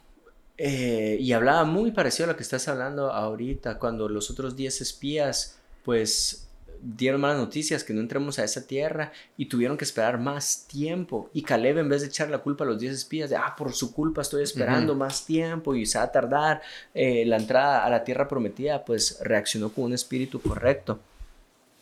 Eh, 0.59 1.17
y 1.19 1.33
hablaba 1.33 1.63
muy 1.65 1.91
parecido 1.91 2.25
a 2.25 2.31
lo 2.31 2.37
que 2.37 2.41
estás 2.41 2.67
hablando 2.67 3.11
ahorita, 3.11 3.77
cuando 3.77 4.09
los 4.09 4.31
otros 4.31 4.55
10 4.55 4.81
espías, 4.81 5.59
pues 5.83 6.46
dieron 6.95 7.19
malas 7.19 7.37
noticias, 7.37 7.83
que 7.83 7.93
no 7.93 7.99
entremos 7.99 8.39
a 8.39 8.43
esa 8.43 8.65
tierra 8.65 9.11
y 9.37 9.47
tuvieron 9.47 9.77
que 9.77 9.83
esperar 9.83 10.19
más 10.19 10.65
tiempo. 10.67 11.29
Y 11.33 11.41
Caleb, 11.41 11.79
en 11.79 11.89
vez 11.89 12.01
de 12.01 12.07
echar 12.07 12.29
la 12.29 12.37
culpa 12.37 12.63
a 12.63 12.67
los 12.67 12.79
10 12.79 12.93
espías, 12.93 13.29
de, 13.29 13.35
ah, 13.35 13.55
por 13.57 13.73
su 13.73 13.93
culpa 13.93 14.21
estoy 14.21 14.43
esperando 14.43 14.95
más 14.95 15.25
tiempo 15.25 15.75
y 15.75 15.85
se 15.85 15.97
va 15.97 16.05
a 16.05 16.11
tardar 16.11 16.61
eh, 16.93 17.25
la 17.25 17.37
entrada 17.37 17.83
a 17.83 17.89
la 17.89 18.03
tierra 18.03 18.27
prometida, 18.27 18.85
pues 18.85 19.19
reaccionó 19.21 19.69
con 19.69 19.85
un 19.85 19.93
espíritu 19.93 20.41
correcto. 20.41 20.99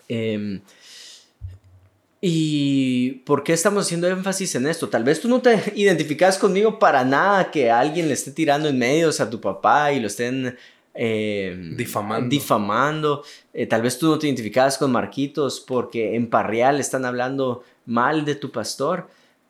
Em, 0.08 0.62
¿Y 2.22 3.22
por 3.26 3.44
qué 3.44 3.54
estamos 3.54 3.86
haciendo 3.86 4.08
énfasis 4.08 4.56
en 4.56 4.66
esto? 4.66 4.90
Tal 4.90 5.04
vez 5.04 5.22
tú 5.22 5.28
no 5.28 5.42
te 5.42 5.62
identificas 5.76 6.40
conmigo 6.40 6.80
para 6.80 7.04
nada 7.04 7.52
que 7.52 7.70
alguien 7.70 8.08
le 8.08 8.16
esté 8.16 8.32
tirando 8.32 8.68
en 8.68 8.80
medios 8.80 9.20
a 9.20 9.30
tu 9.30 9.40
papá 9.40 9.92
y 9.92 10.00
lo 10.00 10.08
estén 10.08 10.58
eh, 10.98 11.74
difamando. 11.76 12.30
difamando. 12.30 13.24
Eh, 13.54 13.68
tal 13.68 13.82
vez 13.82 14.00
tú 14.00 14.08
no 14.08 14.18
te 14.18 14.28
identificabas 14.28 14.78
con 14.78 14.92
Marquitos 14.92 15.60
porque 15.60 16.16
en 16.16 16.30
Parreal 16.30 16.80
están 16.80 17.04
hablando 17.04 17.64
mal 17.86 18.24
de 18.24 18.36
tu 18.36 18.50
pastor, 18.50 19.08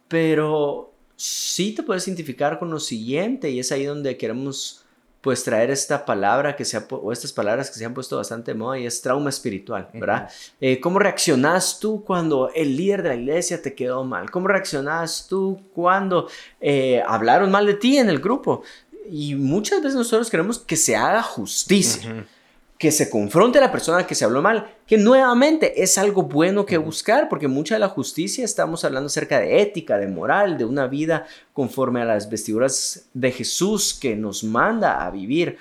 pero 0.08 0.92
sí 1.16 1.74
te 1.74 1.84
puedes 1.84 2.08
identificar 2.08 2.58
con 2.58 2.72
lo 2.72 2.80
siguiente 2.80 3.52
y 3.52 3.60
es 3.60 3.72
ahí 3.72 3.86
donde 3.86 4.18
queremos 4.18 4.82
pues 5.22 5.44
traer 5.44 5.72
esta 5.72 6.06
palabra 6.06 6.56
que 6.56 6.66
se 6.66 6.78
ha, 6.78 6.88
o 6.90 7.12
estas 7.12 7.34
palabras 7.34 7.72
que 7.72 7.80
se 7.80 7.86
han 7.86 7.96
puesto 7.96 8.18
bastante 8.18 8.52
de 8.52 8.58
moda 8.60 8.78
y 8.78 8.86
es 8.86 9.02
trauma 9.02 9.32
espiritual, 9.32 9.90
¿verdad? 9.92 10.30
Eh, 10.62 10.80
¿Cómo 10.80 11.00
reaccionas 11.00 11.80
tú 11.80 12.04
cuando 12.04 12.52
el 12.54 12.78
líder 12.78 13.02
de 13.02 13.10
la 13.10 13.16
iglesia 13.16 13.60
te 13.60 13.74
quedó 13.74 14.04
mal? 14.04 14.30
¿Cómo 14.30 14.48
reaccionas 14.48 15.26
tú 15.28 15.60
cuando 15.74 16.28
hablaron 17.08 17.50
mal 17.50 17.66
de 17.66 17.74
ti 17.74 17.98
en 17.98 18.10
el 18.10 18.20
grupo? 18.20 18.62
Y 19.10 19.36
muchas 19.36 19.82
veces 19.82 19.96
nosotros 19.96 20.30
queremos 20.30 20.60
que 20.60 20.76
se 20.76 20.96
haga 20.96 21.22
justicia, 21.22 22.26
que 22.78 22.92
se 22.92 23.10
confronte 23.10 23.58
a 23.58 23.62
la 23.62 23.72
persona 23.72 24.06
que 24.06 24.16
se 24.16 24.26
habló 24.26 24.42
mal, 24.42 24.76
que 24.86 24.98
nuevamente 24.98 25.82
es 25.82 25.98
algo 25.98 26.24
bueno 26.24 26.66
que 26.66 26.78
buscar, 26.78 27.30
porque 27.30 27.48
mucha 27.48 27.76
de 27.76 27.80
la 27.80 27.90
justicia 27.90 28.44
estamos 28.44 28.84
hablando 28.84 29.08
acerca 29.08 29.40
de 29.40 29.62
ética, 29.62 29.98
de 29.98 30.08
moral, 30.08 30.58
de 30.58 30.66
una 30.66 30.88
vida 30.88 31.26
conforme 31.54 32.02
a 32.02 32.06
las 32.06 32.30
vestiduras 32.30 33.08
de 33.14 33.32
Jesús 33.32 33.94
que 33.94 34.16
nos 34.16 34.44
manda 34.44 35.06
a 35.06 35.12
vivir. 35.12 35.58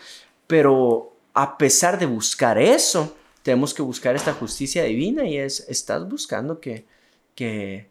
Pero 0.46 1.14
a 1.34 1.56
pesar 1.56 1.98
de 1.98 2.06
buscar 2.06 2.58
eso, 2.58 3.16
tenemos 3.42 3.74
que 3.74 3.82
buscar 3.82 4.16
esta 4.16 4.32
justicia 4.32 4.82
divina 4.82 5.24
y 5.26 5.38
es, 5.38 5.66
estás 5.68 6.08
buscando 6.08 6.60
que, 6.60 6.86
que, 7.34 7.90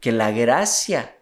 que 0.00 0.12
la 0.12 0.30
gracia 0.30 1.16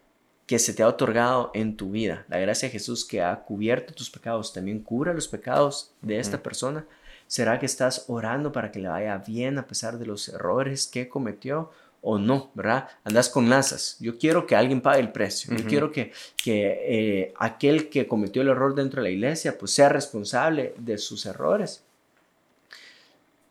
que 0.45 0.59
se 0.59 0.73
te 0.73 0.83
ha 0.83 0.87
otorgado 0.87 1.51
en 1.53 1.77
tu 1.77 1.91
vida. 1.91 2.25
La 2.27 2.39
gracia 2.39 2.67
de 2.67 2.73
Jesús 2.73 3.05
que 3.05 3.21
ha 3.21 3.35
cubierto 3.43 3.93
tus 3.93 4.09
pecados, 4.09 4.53
también 4.53 4.79
cubra 4.79 5.13
los 5.13 5.27
pecados 5.27 5.91
de 6.01 6.19
esta 6.19 6.43
persona. 6.43 6.85
¿Será 7.27 7.59
que 7.59 7.65
estás 7.65 8.05
orando 8.09 8.51
para 8.51 8.71
que 8.71 8.79
le 8.79 8.89
vaya 8.89 9.17
bien 9.17 9.57
a 9.57 9.65
pesar 9.65 9.97
de 9.97 10.05
los 10.05 10.27
errores 10.29 10.87
que 10.87 11.07
cometió 11.07 11.71
o 12.01 12.19
no, 12.19 12.51
verdad? 12.53 12.89
Andas 13.05 13.29
con 13.29 13.49
lanzas. 13.49 13.95
Yo 13.99 14.17
quiero 14.17 14.45
que 14.45 14.55
alguien 14.57 14.81
pague 14.81 14.99
el 14.99 15.11
precio. 15.11 15.55
Yo 15.55 15.65
quiero 15.65 15.91
que, 15.91 16.11
que 16.35 16.81
eh, 16.85 17.33
aquel 17.37 17.89
que 17.89 18.05
cometió 18.05 18.41
el 18.41 18.49
error 18.49 18.75
dentro 18.75 19.01
de 19.01 19.09
la 19.09 19.13
iglesia 19.15 19.57
pues 19.57 19.71
sea 19.71 19.87
responsable 19.87 20.75
de 20.77 20.97
sus 20.97 21.25
errores. 21.25 21.83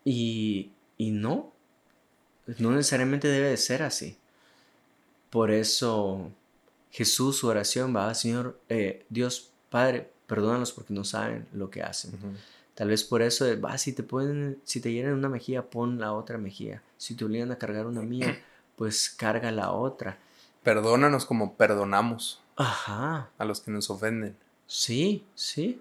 Y, 0.04 0.70
y 0.98 1.10
no, 1.10 1.52
no 2.58 2.72
necesariamente 2.72 3.28
debe 3.28 3.48
de 3.48 3.56
ser 3.56 3.82
así. 3.82 4.18
Por 5.30 5.50
eso 5.50 6.30
Jesús, 6.92 7.38
su 7.38 7.48
oración 7.48 7.96
va, 7.96 8.14
Señor, 8.14 8.60
eh, 8.68 9.06
Dios 9.08 9.50
Padre, 9.70 10.10
perdónanos 10.26 10.72
porque 10.72 10.92
no 10.92 11.04
saben 11.04 11.48
lo 11.54 11.70
que 11.70 11.82
hacen. 11.82 12.12
Tal 12.74 12.88
vez 12.88 13.02
por 13.02 13.22
eso, 13.22 13.46
va, 13.58 13.78
si 13.78 13.94
te 13.94 14.02
pueden, 14.02 14.60
si 14.64 14.82
te 14.82 14.92
llenan 14.92 15.14
una 15.14 15.30
mejilla, 15.30 15.70
pon 15.70 15.98
la 15.98 16.12
otra 16.12 16.36
mejilla. 16.36 16.82
Si 16.98 17.14
te 17.14 17.24
obligan 17.24 17.50
a 17.50 17.56
cargar 17.56 17.86
una 17.86 18.02
mía, 18.02 18.38
pues 18.76 19.08
carga 19.08 19.50
la 19.50 19.72
otra. 19.72 20.18
Perdónanos 20.62 21.24
como 21.24 21.54
perdonamos 21.54 22.42
Ajá. 22.56 23.30
a 23.38 23.44
los 23.46 23.62
que 23.62 23.70
nos 23.70 23.88
ofenden. 23.88 24.36
Sí, 24.66 25.24
sí. 25.34 25.80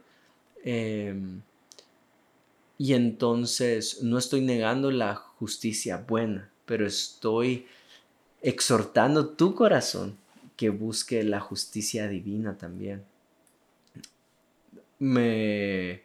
Em, 0.63 1.41
y 2.77 2.93
entonces 2.93 4.01
no 4.01 4.17
estoy 4.17 4.39
negando 4.39 4.89
la 4.91 5.15
justicia 5.15 5.97
buena, 5.97 6.49
pero 6.65 6.85
estoy 6.87 7.67
exhortando 8.41 9.27
tu 9.29 9.53
corazón 9.53 10.20
que 10.61 10.69
busque 10.69 11.23
la 11.23 11.39
justicia 11.39 12.07
divina 12.07 12.55
también. 12.55 13.03
Me 14.99 16.03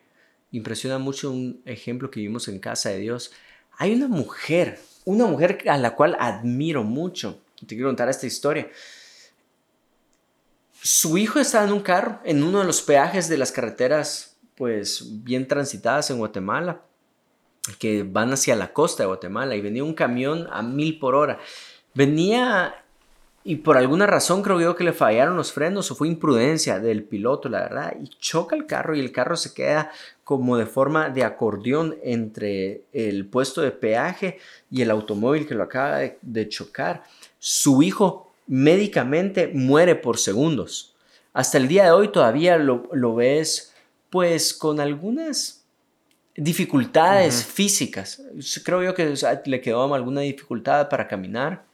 impresiona 0.51 0.97
mucho 0.99 1.31
un 1.31 1.61
ejemplo 1.67 2.11
que 2.11 2.21
vimos 2.21 2.49
en 2.49 2.59
casa 2.59 2.89
de 2.89 3.01
Dios. 3.01 3.33
Hay 3.77 3.93
una 3.95 4.09
mujer, 4.09 4.81
una 5.05 5.27
mujer 5.27 5.59
a 5.69 5.77
la 5.77 5.95
cual 5.95 6.17
admiro 6.19 6.85
mucho. 6.85 7.39
Te 7.67 7.75
quiero 7.75 7.91
contar 7.91 8.09
esta 8.09 8.27
historia. 8.27 8.71
Su 10.81 11.19
hijo 11.19 11.39
estaba 11.39 11.67
en 11.67 11.73
un 11.75 11.83
carro 11.83 12.21
en 12.25 12.43
uno 12.43 12.61
de 12.61 12.65
los 12.65 12.81
peajes 12.81 13.29
de 13.29 13.37
las 13.37 13.53
carreteras, 13.53 14.39
pues 14.55 15.23
bien 15.23 15.47
transitadas 15.47 16.11
en 16.11 16.17
Guatemala, 16.17 16.81
que 17.79 18.05
van 18.05 18.33
hacia 18.33 18.57
la 18.57 18.73
costa 18.73 19.03
de 19.03 19.09
Guatemala, 19.09 19.55
y 19.55 19.61
venía 19.61 19.85
un 19.85 19.93
camión 19.93 20.49
a 20.51 20.63
mil 20.63 20.99
por 20.99 21.15
hora. 21.15 21.41
Venía 21.93 22.86
y 23.47 23.57
por 23.57 23.77
alguna 23.77 24.09
razón 24.09 24.43
creo 24.43 24.61
yo 24.61 24.75
que 24.75 24.83
le 24.83 24.93
fallaron 24.93 25.37
los 25.37 25.53
frenos 25.53 25.89
o 25.89 25.95
fue 25.95 26.09
imprudencia 26.09 26.81
del 26.81 27.05
piloto, 27.05 27.49
la 27.49 27.61
verdad, 27.61 27.97
y 28.03 28.09
choca 28.09 28.57
el 28.57 28.67
carro 28.67 28.97
y 28.97 29.01
el 29.01 29.13
carro 29.13 29.37
se 29.37 29.55
queda 29.55 29.93
como 30.25 30.57
de 30.57 30.67
forma 30.67 31.11
de 31.11 31.23
acordeón 31.23 31.97
entre 32.03 32.83
el 32.93 33.27
puesto 33.27 33.61
de 33.61 33.71
peaje 33.71 34.41
y 34.69 34.83
el 34.83 34.91
automóvil 34.91 35.47
que 35.47 35.55
lo 35.55 35.63
acaba 35.63 36.01
de, 36.21 36.49
chocar. 36.49 37.05
Su 37.39 37.85
hijo 37.85 38.33
médicamente 38.49 39.47
muere 39.55 39.95
por 39.95 40.19
segundos. 40.19 40.97
Hasta 41.33 41.59
el 41.59 41.69
día 41.69 41.85
de 41.85 41.93
hoy 41.93 42.09
todavía 42.09 42.59
lo, 42.59 42.89
lo 42.93 43.15
ves 43.15 43.73
pues 44.11 44.55
con 44.55 44.81
algunas 44.81 45.65
dificultades 46.35 47.45
físicas. 47.45 48.21
Creo 48.65 48.83
yo 48.83 48.93
que 48.93 49.15
le 49.45 49.61
quedó 49.61 49.95
alguna 49.95 50.23
dificultad 50.23 50.89
para 50.89 51.07
caminar. 51.07 51.66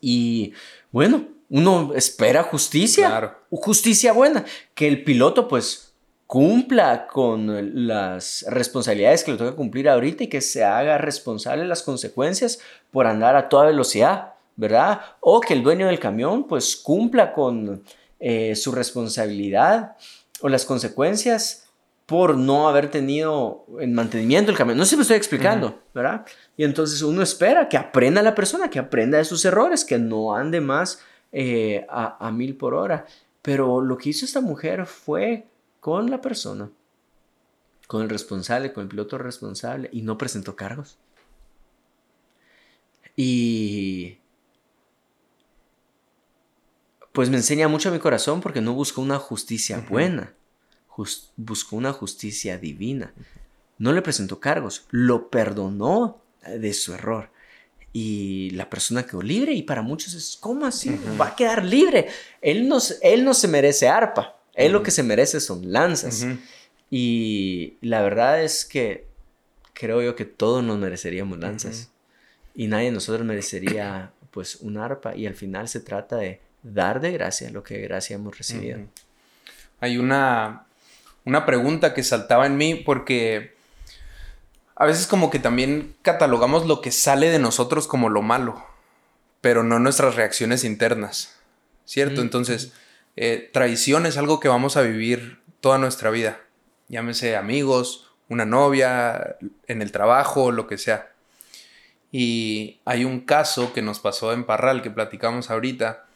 Y 0.00 0.52
bueno, 0.90 1.28
uno 1.48 1.92
espera 1.94 2.42
justicia. 2.42 3.36
Justicia 3.50 4.12
buena. 4.12 4.44
Que 4.74 4.88
el 4.88 5.04
piloto 5.04 5.48
pues 5.48 5.90
cumpla 6.30 7.08
con 7.08 7.88
las 7.88 8.46
responsabilidades 8.48 9.24
que 9.24 9.32
le 9.32 9.38
toca 9.38 9.56
cumplir 9.56 9.88
ahorita 9.88 10.22
y 10.22 10.28
que 10.28 10.40
se 10.40 10.62
haga 10.62 10.96
responsable 10.96 11.62
de 11.62 11.68
las 11.68 11.82
consecuencias 11.82 12.60
por 12.92 13.08
andar 13.08 13.34
a 13.34 13.48
toda 13.48 13.66
velocidad, 13.66 14.34
¿verdad? 14.54 15.00
O 15.18 15.40
que 15.40 15.54
el 15.54 15.64
dueño 15.64 15.88
del 15.88 15.98
camión 15.98 16.46
pues 16.46 16.76
cumpla 16.76 17.32
con 17.32 17.82
eh, 18.20 18.54
su 18.54 18.70
responsabilidad 18.70 19.96
o 20.40 20.48
las 20.48 20.64
consecuencias 20.64 21.66
por 22.06 22.36
no 22.36 22.68
haber 22.68 22.90
tenido 22.90 23.66
en 23.80 23.94
mantenimiento 23.94 24.50
el 24.52 24.56
camión. 24.56 24.76
No 24.76 24.84
sé 24.84 24.90
si 24.90 24.96
me 24.96 25.02
estoy 25.02 25.16
explicando, 25.16 25.80
¿verdad? 25.94 26.26
Y 26.60 26.64
entonces 26.64 27.00
uno 27.00 27.22
espera 27.22 27.70
que 27.70 27.78
aprenda 27.78 28.20
la 28.20 28.34
persona, 28.34 28.68
que 28.68 28.78
aprenda 28.78 29.16
de 29.16 29.24
sus 29.24 29.42
errores, 29.46 29.82
que 29.82 29.98
no 29.98 30.34
ande 30.34 30.60
más 30.60 31.00
eh, 31.32 31.86
a, 31.88 32.26
a 32.26 32.30
mil 32.30 32.54
por 32.54 32.74
hora. 32.74 33.06
Pero 33.40 33.80
lo 33.80 33.96
que 33.96 34.10
hizo 34.10 34.26
esta 34.26 34.42
mujer 34.42 34.84
fue 34.84 35.46
con 35.80 36.10
la 36.10 36.20
persona, 36.20 36.70
con 37.86 38.02
el 38.02 38.10
responsable, 38.10 38.74
con 38.74 38.82
el 38.82 38.88
piloto 38.90 39.16
responsable, 39.16 39.88
y 39.90 40.02
no 40.02 40.18
presentó 40.18 40.54
cargos. 40.54 40.98
Y 43.16 44.18
pues 47.12 47.30
me 47.30 47.38
enseña 47.38 47.68
mucho 47.68 47.88
a 47.88 47.92
mi 47.92 48.00
corazón 48.00 48.42
porque 48.42 48.60
no 48.60 48.74
buscó 48.74 49.00
una 49.00 49.18
justicia 49.18 49.82
buena 49.88 50.34
buscó 51.36 51.76
una 51.76 51.94
justicia 51.94 52.58
divina. 52.58 53.14
No 53.78 53.94
le 53.94 54.02
presentó 54.02 54.40
cargos, 54.40 54.86
lo 54.90 55.30
perdonó 55.30 56.20
de 56.46 56.72
su 56.72 56.94
error. 56.94 57.30
Y 57.92 58.50
la 58.50 58.70
persona 58.70 59.04
quedó 59.04 59.20
libre 59.20 59.52
y 59.52 59.62
para 59.62 59.82
muchos 59.82 60.14
es, 60.14 60.36
¿cómo 60.38 60.64
así? 60.64 60.96
Va 61.20 61.28
a 61.28 61.36
quedar 61.36 61.64
libre. 61.64 62.08
Él 62.40 62.68
no, 62.68 62.78
él 63.02 63.24
no 63.24 63.34
se 63.34 63.48
merece 63.48 63.88
arpa, 63.88 64.36
él 64.54 64.72
lo 64.72 64.82
que 64.82 64.90
se 64.90 65.02
merece 65.02 65.40
son 65.40 65.72
lanzas. 65.72 66.26
Y 66.90 67.74
la 67.80 68.02
verdad 68.02 68.42
es 68.42 68.64
que 68.64 69.06
creo 69.74 70.02
yo 70.02 70.14
que 70.14 70.24
todos 70.24 70.62
nos 70.62 70.78
mereceríamos 70.78 71.38
lanzas. 71.38 71.90
Y 72.54 72.66
nadie 72.66 72.86
de 72.86 72.92
nosotros 72.92 73.26
merecería 73.26 74.12
pues 74.30 74.56
un 74.56 74.76
arpa. 74.76 75.16
Y 75.16 75.26
al 75.26 75.34
final 75.34 75.68
se 75.68 75.80
trata 75.80 76.16
de 76.16 76.40
dar 76.62 77.00
de 77.00 77.10
gracia 77.12 77.50
lo 77.50 77.62
que 77.62 77.74
de 77.74 77.82
gracia 77.82 78.14
hemos 78.14 78.36
recibido. 78.38 78.78
Hay 79.80 79.98
una 79.98 80.66
una 81.24 81.46
pregunta 81.46 81.94
que 81.94 82.02
saltaba 82.02 82.46
en 82.46 82.56
mí 82.56 82.74
porque 82.74 83.54
a 84.80 84.86
veces 84.86 85.06
como 85.06 85.28
que 85.28 85.38
también 85.38 85.94
catalogamos 86.00 86.64
lo 86.64 86.80
que 86.80 86.90
sale 86.90 87.28
de 87.28 87.38
nosotros 87.38 87.86
como 87.86 88.08
lo 88.08 88.22
malo, 88.22 88.64
pero 89.42 89.62
no 89.62 89.78
nuestras 89.78 90.14
reacciones 90.14 90.64
internas, 90.64 91.38
¿cierto? 91.84 92.22
Entonces, 92.22 92.72
eh, 93.14 93.50
traición 93.52 94.06
es 94.06 94.16
algo 94.16 94.40
que 94.40 94.48
vamos 94.48 94.78
a 94.78 94.80
vivir 94.80 95.42
toda 95.60 95.76
nuestra 95.76 96.08
vida, 96.08 96.40
llámese 96.88 97.36
amigos, 97.36 98.10
una 98.30 98.46
novia, 98.46 99.36
en 99.66 99.82
el 99.82 99.92
trabajo, 99.92 100.50
lo 100.50 100.66
que 100.66 100.78
sea. 100.78 101.12
Y 102.10 102.80
hay 102.86 103.04
un 103.04 103.20
caso 103.20 103.74
que 103.74 103.82
nos 103.82 104.00
pasó 104.00 104.32
en 104.32 104.44
Parral, 104.44 104.80
que 104.80 104.90
platicamos 104.90 105.50
ahorita, 105.50 106.06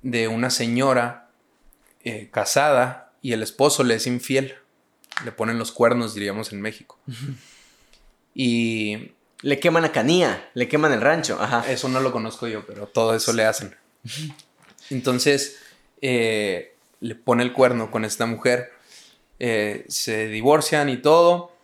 de 0.00 0.26
una 0.26 0.48
señora 0.48 1.28
eh, 2.02 2.30
casada 2.32 3.12
y 3.20 3.34
el 3.34 3.42
esposo 3.42 3.84
le 3.84 3.96
es 3.96 4.06
infiel. 4.06 4.54
Le 5.22 5.32
ponen 5.32 5.58
los 5.58 5.70
cuernos, 5.70 6.14
diríamos 6.14 6.50
en 6.54 6.62
México. 6.62 6.98
Y... 8.34 9.12
Le 9.42 9.58
queman 9.58 9.82
la 9.82 9.90
canía, 9.90 10.50
le 10.52 10.68
queman 10.68 10.92
el 10.92 11.00
rancho. 11.00 11.38
Eso 11.66 11.88
no 11.88 12.00
lo 12.00 12.12
conozco 12.12 12.46
yo, 12.46 12.66
pero 12.66 12.86
todo 12.86 13.14
eso 13.14 13.32
le 13.32 13.46
hacen. 13.46 13.74
Entonces, 14.90 15.56
eh, 16.02 16.74
le 17.00 17.14
pone 17.14 17.42
el 17.42 17.54
cuerno 17.54 17.90
con 17.90 18.04
esta 18.04 18.26
mujer. 18.26 18.70
Eh, 19.38 19.86
se 19.88 20.28
divorcian 20.28 20.90
y 20.90 20.98
todo. 20.98 21.56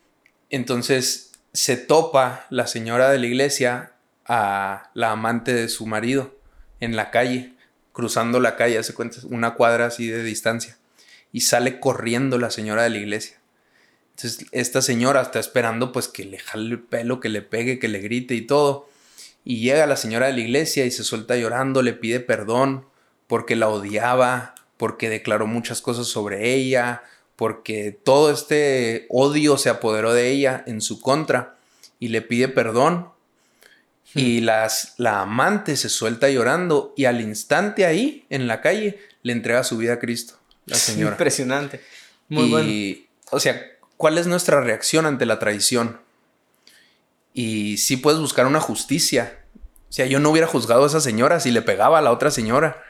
Entonces, 0.49 1.33
se 1.53 1.77
topa 1.77 2.47
la 2.49 2.67
señora 2.67 3.11
de 3.11 3.19
la 3.19 3.27
iglesia 3.27 3.93
a 4.25 4.91
la 4.95 5.11
amante 5.11 5.53
de 5.53 5.69
su 5.69 5.87
marido 5.87 6.35
en 6.81 6.97
la 6.97 7.11
calle, 7.11 7.53
cruzando 7.93 8.41
la 8.41 8.57
calle, 8.57 8.79
hace 8.79 8.95
cuenta, 8.95 9.19
una 9.25 9.55
cuadra 9.55 9.87
así 9.87 10.09
de 10.09 10.23
distancia 10.23 10.79
y 11.33 11.43
sale 11.43 11.81
corriendo 11.81 12.39
la 12.39 12.51
señora 12.51 12.83
de 12.83 12.91
la 12.91 12.99
iglesia. 12.99 13.37
Entonces 14.17 14.47
esta 14.51 14.81
señora 14.81 15.21
está 15.21 15.39
esperando 15.39 15.93
pues 15.93 16.09
que 16.09 16.25
le 16.25 16.39
jale 16.39 16.71
el 16.71 16.81
pelo, 16.81 17.21
que 17.21 17.29
le 17.29 17.43
pegue, 17.43 17.79
que 17.79 17.89
le 17.89 17.99
grite 17.99 18.35
y 18.35 18.41
todo. 18.41 18.89
Y 19.45 19.61
llega 19.61 19.87
la 19.87 19.97
señora 19.97 20.29
de 20.29 20.33
la 20.33 20.41
iglesia 20.41 20.87
y 20.87 20.91
se 20.91 21.05
suelta 21.05 21.37
llorando, 21.37 21.83
le 21.83 21.93
pide 21.93 22.21
perdón 22.21 22.87
porque 23.27 23.57
la 23.57 23.69
odiaba, 23.69 24.55
porque 24.79 25.11
declaró 25.11 25.47
muchas 25.47 25.83
cosas 25.83 26.07
sobre 26.07 26.55
ella, 26.55 27.03
porque 27.37 27.93
todo 27.93 28.33
este 28.33 29.07
odio 29.11 29.59
se 29.59 29.69
apoderó 29.69 30.15
de 30.15 30.31
ella 30.31 30.65
en 30.67 30.81
su 30.81 31.01
contra 31.01 31.59
y 32.01 32.09
le 32.09 32.23
pide 32.23 32.49
perdón. 32.49 33.11
Hmm. 34.15 34.19
Y 34.19 34.41
las, 34.41 34.95
la 34.97 35.21
amante 35.21 35.77
se 35.77 35.91
suelta 35.91 36.31
llorando 36.31 36.95
y 36.97 37.05
al 37.05 37.21
instante 37.21 37.85
ahí, 37.85 38.25
en 38.31 38.47
la 38.47 38.63
calle, 38.63 38.99
le 39.23 39.33
entrega 39.33 39.63
su 39.63 39.77
vida 39.77 39.95
a 39.95 39.99
Cristo 39.99 40.39
la 40.67 40.77
señora. 40.77 41.13
Impresionante. 41.13 41.81
Muy 42.29 42.51
bueno. 42.51 43.07
O 43.31 43.41
sea, 43.41 43.61
¿cuál 43.97 44.19
es 44.19 44.27
nuestra 44.27 44.61
reacción 44.61 45.07
ante 45.07 45.27
la 45.27 45.39
traición? 45.39 46.01
Y 47.33 47.77
si 47.79 47.97
puedes 47.97 48.21
buscar 48.21 48.47
una 48.47 48.61
justicia. 48.61 49.41
O 49.89 49.93
sea, 49.93 50.07
yo 50.07 50.21
no 50.21 50.31
hubiera 50.31 50.47
juzgado 50.47 50.85
a 50.85 50.87
esa 50.87 51.01
señora 51.01 51.41
si 51.41 51.51
le 51.51 51.63
pegaba 51.63 51.99
a 51.99 52.03
la 52.03 52.13
otra 52.13 52.31
señora. 52.31 52.83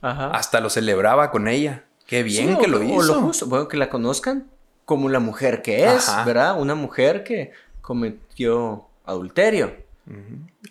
Ajá. 0.00 0.30
Hasta 0.30 0.60
lo 0.60 0.70
celebraba 0.70 1.30
con 1.30 1.48
ella. 1.48 1.84
Qué 2.06 2.22
bien 2.22 2.56
que 2.56 2.68
lo 2.68 2.82
hizo. 2.82 2.94
O 2.94 3.02
lo 3.02 3.14
justo. 3.20 3.46
Bueno, 3.46 3.68
que 3.68 3.76
la 3.76 3.90
conozcan 3.90 4.48
como 4.84 5.10
la 5.10 5.20
mujer 5.20 5.60
que 5.60 5.84
es, 5.84 6.10
¿verdad? 6.24 6.58
Una 6.58 6.74
mujer 6.74 7.22
que 7.22 7.52
cometió 7.82 8.86
adulterio. 9.04 9.76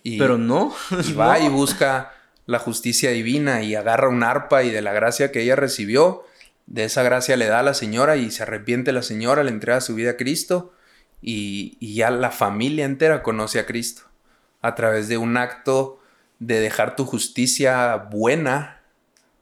Pero 0.04 0.38
no. 0.38 0.74
Y 1.04 1.14
va 1.14 1.38
y 1.40 1.50
busca 1.50 2.14
la 2.48 2.60
justicia 2.60 3.12
divina 3.12 3.62
y 3.62 3.76
agarra 3.76 4.10
un 4.10 4.24
arpa 4.24 4.64
y 4.64 4.72
de 4.72 4.82
la 4.82 4.94
gracia 4.94 5.32
que 5.32 5.42
ella 5.42 5.56
recibió 5.56 6.24
de 6.68 6.84
esa 6.84 7.02
gracia 7.02 7.38
le 7.38 7.48
da 7.48 7.60
a 7.60 7.64
la 7.64 7.74
señora 7.74 8.18
y 8.18 8.30
se 8.30 8.44
arrepiente 8.44 8.92
la 8.92 9.02
señora, 9.02 9.44
le 9.44 9.52
entrega 9.52 9.82
su 9.82 9.96
vida 9.96 10.12
a 10.12 10.18
Cristo 10.18 10.74
y, 11.22 11.78
ya 11.96 12.12
la 12.12 12.30
familia 12.30 12.86
entera 12.86 13.24
conoce 13.24 13.60
a 13.60 13.66
Cristo 13.66 14.04
a 14.62 14.76
través 14.76 15.08
de 15.08 15.18
un 15.18 15.38
acto 15.38 16.00
de 16.40 16.60
dejar 16.60 16.96
tu 16.96 17.06
justicia 17.06 17.96
buena 17.96 18.82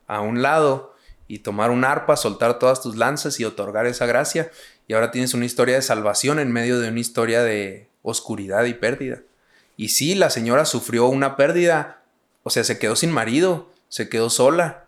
a 0.07 0.21
un 0.21 0.41
lado 0.41 0.95
y 1.27 1.39
tomar 1.39 1.71
un 1.71 1.83
arpa, 1.83 2.15
soltar 2.15 2.59
todas 2.59 2.81
tus 2.81 2.95
lanzas 2.95 3.39
y 3.39 3.45
otorgar 3.45 3.87
esa 3.87 4.05
gracia. 4.05 4.51
Y 4.87 4.93
ahora 4.93 5.09
tienes 5.09 5.33
una 5.33 5.45
historia 5.45 5.75
de 5.75 5.81
salvación 5.81 6.37
en 6.37 6.51
medio 6.51 6.79
de 6.79 6.89
una 6.89 6.99
historia 6.99 7.41
de 7.41 7.89
oscuridad 8.03 8.65
y 8.65 8.75
pérdida. 8.75 9.21
Y 9.77 9.89
sí, 9.89 10.13
la 10.13 10.29
señora 10.29 10.65
sufrió 10.65 11.07
una 11.07 11.35
pérdida, 11.35 12.03
o 12.43 12.51
sea, 12.51 12.63
se 12.63 12.77
quedó 12.77 12.95
sin 12.95 13.11
marido, 13.11 13.71
se 13.89 14.07
quedó 14.09 14.29
sola, 14.29 14.84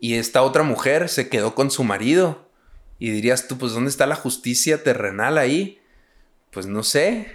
y 0.00 0.14
esta 0.14 0.42
otra 0.42 0.62
mujer 0.62 1.08
se 1.08 1.28
quedó 1.28 1.54
con 1.54 1.70
su 1.70 1.84
marido. 1.84 2.46
Y 2.98 3.10
dirías 3.10 3.48
tú, 3.48 3.58
pues 3.58 3.72
¿dónde 3.72 3.90
está 3.90 4.06
la 4.06 4.16
justicia 4.16 4.82
terrenal 4.82 5.38
ahí? 5.38 5.80
Pues 6.50 6.66
no 6.66 6.82
sé. 6.82 7.26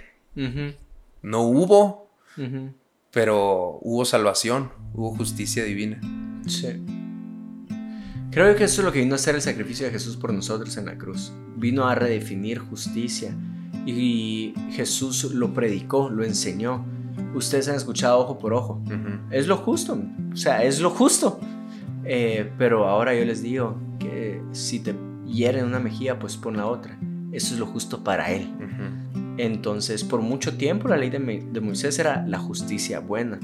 No 1.22 1.42
hubo. 1.42 2.10
Pero 3.12 3.78
hubo 3.82 4.04
salvación, 4.04 4.72
hubo 4.94 5.14
justicia 5.14 5.64
divina. 5.64 6.00
Sí. 6.46 6.82
Creo 8.30 8.56
que 8.56 8.64
eso 8.64 8.80
es 8.80 8.84
lo 8.86 8.92
que 8.92 9.00
vino 9.00 9.14
a 9.14 9.16
hacer 9.16 9.34
el 9.34 9.42
sacrificio 9.42 9.84
de 9.86 9.92
Jesús 9.92 10.16
por 10.16 10.32
nosotros 10.32 10.76
en 10.78 10.86
la 10.86 10.96
cruz. 10.96 11.32
Vino 11.56 11.86
a 11.86 11.94
redefinir 11.94 12.58
justicia. 12.58 13.36
Y 13.84 14.54
Jesús 14.70 15.24
lo 15.34 15.52
predicó, 15.52 16.08
lo 16.08 16.24
enseñó. 16.24 16.86
Ustedes 17.34 17.68
han 17.68 17.74
escuchado 17.74 18.18
ojo 18.18 18.38
por 18.38 18.54
ojo. 18.54 18.82
Es 19.30 19.46
lo 19.46 19.58
justo. 19.58 19.98
O 20.32 20.36
sea, 20.36 20.64
es 20.64 20.80
lo 20.80 20.90
justo. 20.90 21.40
Eh, 22.04 22.50
pero 22.58 22.88
ahora 22.88 23.14
yo 23.14 23.24
les 23.24 23.42
digo 23.42 23.76
que 23.98 24.42
si 24.52 24.80
te 24.80 24.94
hieren 25.26 25.64
una 25.64 25.78
mejilla, 25.78 26.18
pues 26.18 26.36
pon 26.36 26.56
la 26.56 26.66
otra. 26.66 26.98
Eso 27.32 27.54
es 27.54 27.60
lo 27.60 27.66
justo 27.66 28.04
para 28.04 28.30
él. 28.30 28.52
Entonces, 29.38 30.04
por 30.04 30.20
mucho 30.20 30.56
tiempo 30.56 30.88
la 30.88 30.96
ley 30.96 31.08
de, 31.08 31.18
de, 31.18 31.60
Moisés 31.60 31.98
era 31.98 32.26
la 32.26 32.38
justicia 32.38 33.00
buena. 33.00 33.40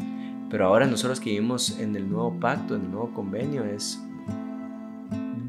Pero 0.51 0.67
ahora 0.67 0.87
nosotros 0.87 1.21
que 1.21 1.31
vivimos 1.31 1.79
en 1.79 1.97
el 1.97 2.09
nuevo 2.11 2.39
pacto, 2.39 2.75
en 2.75 2.83
el 2.83 2.91
nuevo 2.91 3.13
convenio, 3.13 3.65
es 3.65 3.99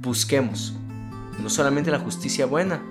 busquemos 0.02 0.74
no 1.42 1.50
solamente 1.50 1.92
la 1.92 2.00
justicia 2.00 2.46
buena, 2.46 2.82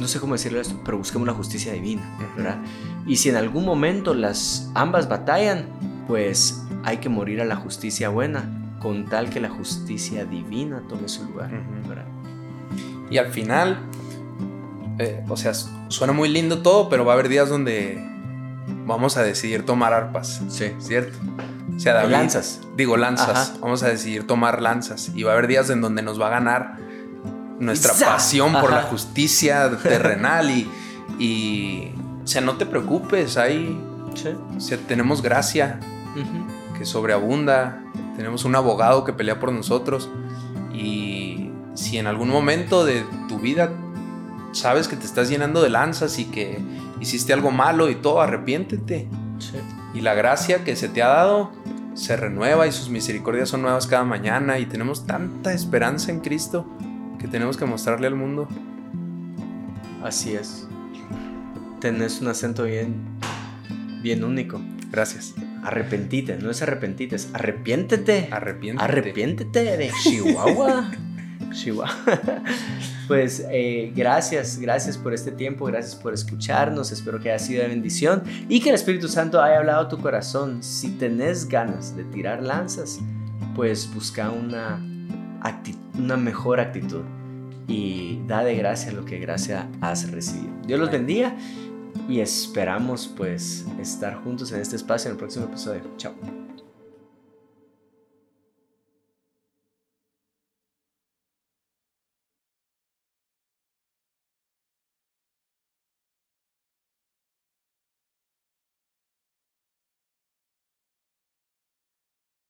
no 0.00 0.08
sé 0.08 0.20
cómo 0.20 0.34
decirlo 0.34 0.60
esto, 0.60 0.78
pero 0.84 0.98
busquemos 0.98 1.26
la 1.26 1.34
justicia 1.34 1.72
divina, 1.72 2.02
¿verdad? 2.36 2.58
Y 3.06 3.16
si 3.16 3.28
en 3.28 3.36
algún 3.36 3.64
momento 3.64 4.14
las 4.14 4.70
ambas 4.74 5.08
batallan, 5.08 5.66
pues 6.06 6.62
hay 6.84 6.98
que 6.98 7.08
morir 7.08 7.40
a 7.40 7.44
la 7.44 7.56
justicia 7.56 8.08
buena 8.08 8.48
con 8.80 9.06
tal 9.06 9.30
que 9.30 9.40
la 9.40 9.48
justicia 9.48 10.24
divina 10.24 10.82
tome 10.88 11.08
su 11.08 11.24
lugar. 11.24 11.50
Y 13.10 13.18
al 13.18 13.32
final, 13.32 13.78
eh, 14.98 15.24
o 15.28 15.36
sea, 15.36 15.52
suena 15.88 16.12
muy 16.12 16.28
lindo 16.28 16.62
todo, 16.62 16.88
pero 16.88 17.04
va 17.04 17.12
a 17.12 17.14
haber 17.14 17.28
días 17.28 17.48
donde 17.48 17.98
vamos 18.86 19.16
a 19.16 19.22
decidir 19.22 19.64
tomar 19.64 19.92
arpas. 19.92 20.42
Sí. 20.48 20.72
¿Cierto? 20.78 21.18
O 21.74 21.78
sea, 21.78 21.94
David, 21.94 22.12
lanzas. 22.12 22.60
Digo 22.76 22.96
lanzas. 22.96 23.50
Ajá. 23.50 23.58
Vamos 23.60 23.82
a 23.82 23.88
decidir 23.88 24.26
tomar 24.26 24.62
lanzas. 24.62 25.10
Y 25.14 25.22
va 25.22 25.32
a 25.32 25.34
haber 25.34 25.46
días 25.46 25.70
en 25.70 25.80
donde 25.80 26.02
nos 26.02 26.20
va 26.20 26.28
a 26.28 26.30
ganar 26.30 26.78
nuestra 27.58 27.92
¡Za! 27.94 28.06
pasión 28.06 28.52
por 28.52 28.70
la 28.70 28.82
justicia 28.82 29.70
terrenal. 29.82 30.50
Y, 30.50 30.70
y, 31.18 31.92
o 32.24 32.26
sea, 32.26 32.40
no 32.40 32.56
te 32.56 32.66
preocupes. 32.66 33.32
Sí. 33.32 33.78
o 34.56 34.60
sea, 34.60 34.78
tenemos 34.86 35.22
gracia 35.22 35.80
Que 36.76 36.84
sobreabunda. 36.84 37.82
Tenemos 38.16 38.44
un 38.44 38.54
abogado 38.54 39.04
que 39.04 39.12
pelea 39.12 39.40
por 39.40 39.52
nosotros. 39.52 40.10
Y 40.72 41.50
si 41.74 41.98
en 41.98 42.06
algún 42.06 42.28
momento 42.28 42.84
de 42.84 43.04
tu 43.28 43.38
vida 43.38 43.72
sabes 44.52 44.88
que 44.88 44.96
te 44.96 45.04
estás 45.04 45.28
llenando 45.28 45.62
de 45.62 45.68
lanzas 45.68 46.18
y 46.18 46.26
que 46.26 46.58
hiciste 47.00 47.32
algo 47.32 47.50
malo 47.50 47.90
y 47.90 47.96
todo, 47.96 48.20
arrepiéntete. 48.20 49.08
Sí. 49.38 49.58
Y 49.94 50.00
la 50.00 50.14
gracia 50.14 50.64
que 50.64 50.76
se 50.76 50.88
te 50.88 51.02
ha 51.02 51.08
dado 51.08 51.50
se 51.94 52.16
renueva 52.16 52.66
y 52.66 52.72
sus 52.72 52.90
misericordias 52.90 53.48
son 53.48 53.62
nuevas 53.62 53.86
cada 53.86 54.04
mañana. 54.04 54.58
Y 54.58 54.66
tenemos 54.66 55.06
tanta 55.06 55.52
esperanza 55.52 56.10
en 56.10 56.20
Cristo 56.20 56.66
que 57.18 57.28
tenemos 57.28 57.56
que 57.56 57.64
mostrarle 57.64 58.06
al 58.06 58.14
mundo. 58.14 58.48
Así 60.02 60.34
es. 60.34 60.68
Tenés 61.80 62.20
un 62.20 62.28
acento 62.28 62.64
bien, 62.64 62.94
bien 64.02 64.24
único. 64.24 64.60
Gracias. 64.90 65.34
Arrepentite, 65.66 66.36
no 66.36 66.52
es 66.52 66.62
arrepentite, 66.62 67.16
es 67.16 67.28
arrepiéntete. 67.32 68.28
Arrepiéntete. 68.30 68.84
Arrepiéntete 68.84 69.76
de 69.76 69.90
Chihuahua. 70.02 70.92
Chihuahua. 71.52 71.92
Pues 73.08 73.46
eh, 73.52 73.92
gracias, 73.94 74.58
gracias 74.58 74.98
por 74.98 75.14
este 75.14 75.30
tiempo, 75.30 75.66
gracias 75.66 75.94
por 75.94 76.12
escucharnos, 76.12 76.90
espero 76.90 77.20
que 77.20 77.30
haya 77.30 77.38
sido 77.38 77.62
de 77.62 77.68
bendición 77.68 78.24
y 78.48 78.58
que 78.58 78.70
el 78.70 78.74
Espíritu 78.74 79.06
Santo 79.06 79.40
haya 79.40 79.58
hablado 79.58 79.82
a 79.82 79.88
tu 79.88 79.98
corazón. 79.98 80.60
Si 80.64 80.90
tenés 80.90 81.48
ganas 81.48 81.96
de 81.96 82.02
tirar 82.02 82.42
lanzas, 82.42 82.98
pues 83.54 83.88
busca 83.94 84.30
una, 84.30 84.84
una 85.96 86.16
mejor 86.16 86.58
actitud 86.58 87.02
y 87.68 88.20
da 88.26 88.42
de 88.42 88.56
gracia 88.56 88.90
lo 88.90 89.04
que 89.04 89.20
gracia 89.20 89.68
has 89.80 90.10
recibido. 90.10 90.52
Dios 90.66 90.80
los 90.80 90.90
bendiga 90.90 91.36
y 92.08 92.20
esperamos 92.20 93.08
pues 93.16 93.64
estar 93.80 94.22
juntos 94.22 94.52
en 94.52 94.60
este 94.60 94.76
espacio 94.76 95.08
en 95.08 95.14
el 95.14 95.18
próximo 95.18 95.46
episodio. 95.46 95.82
Chao. 95.96 96.45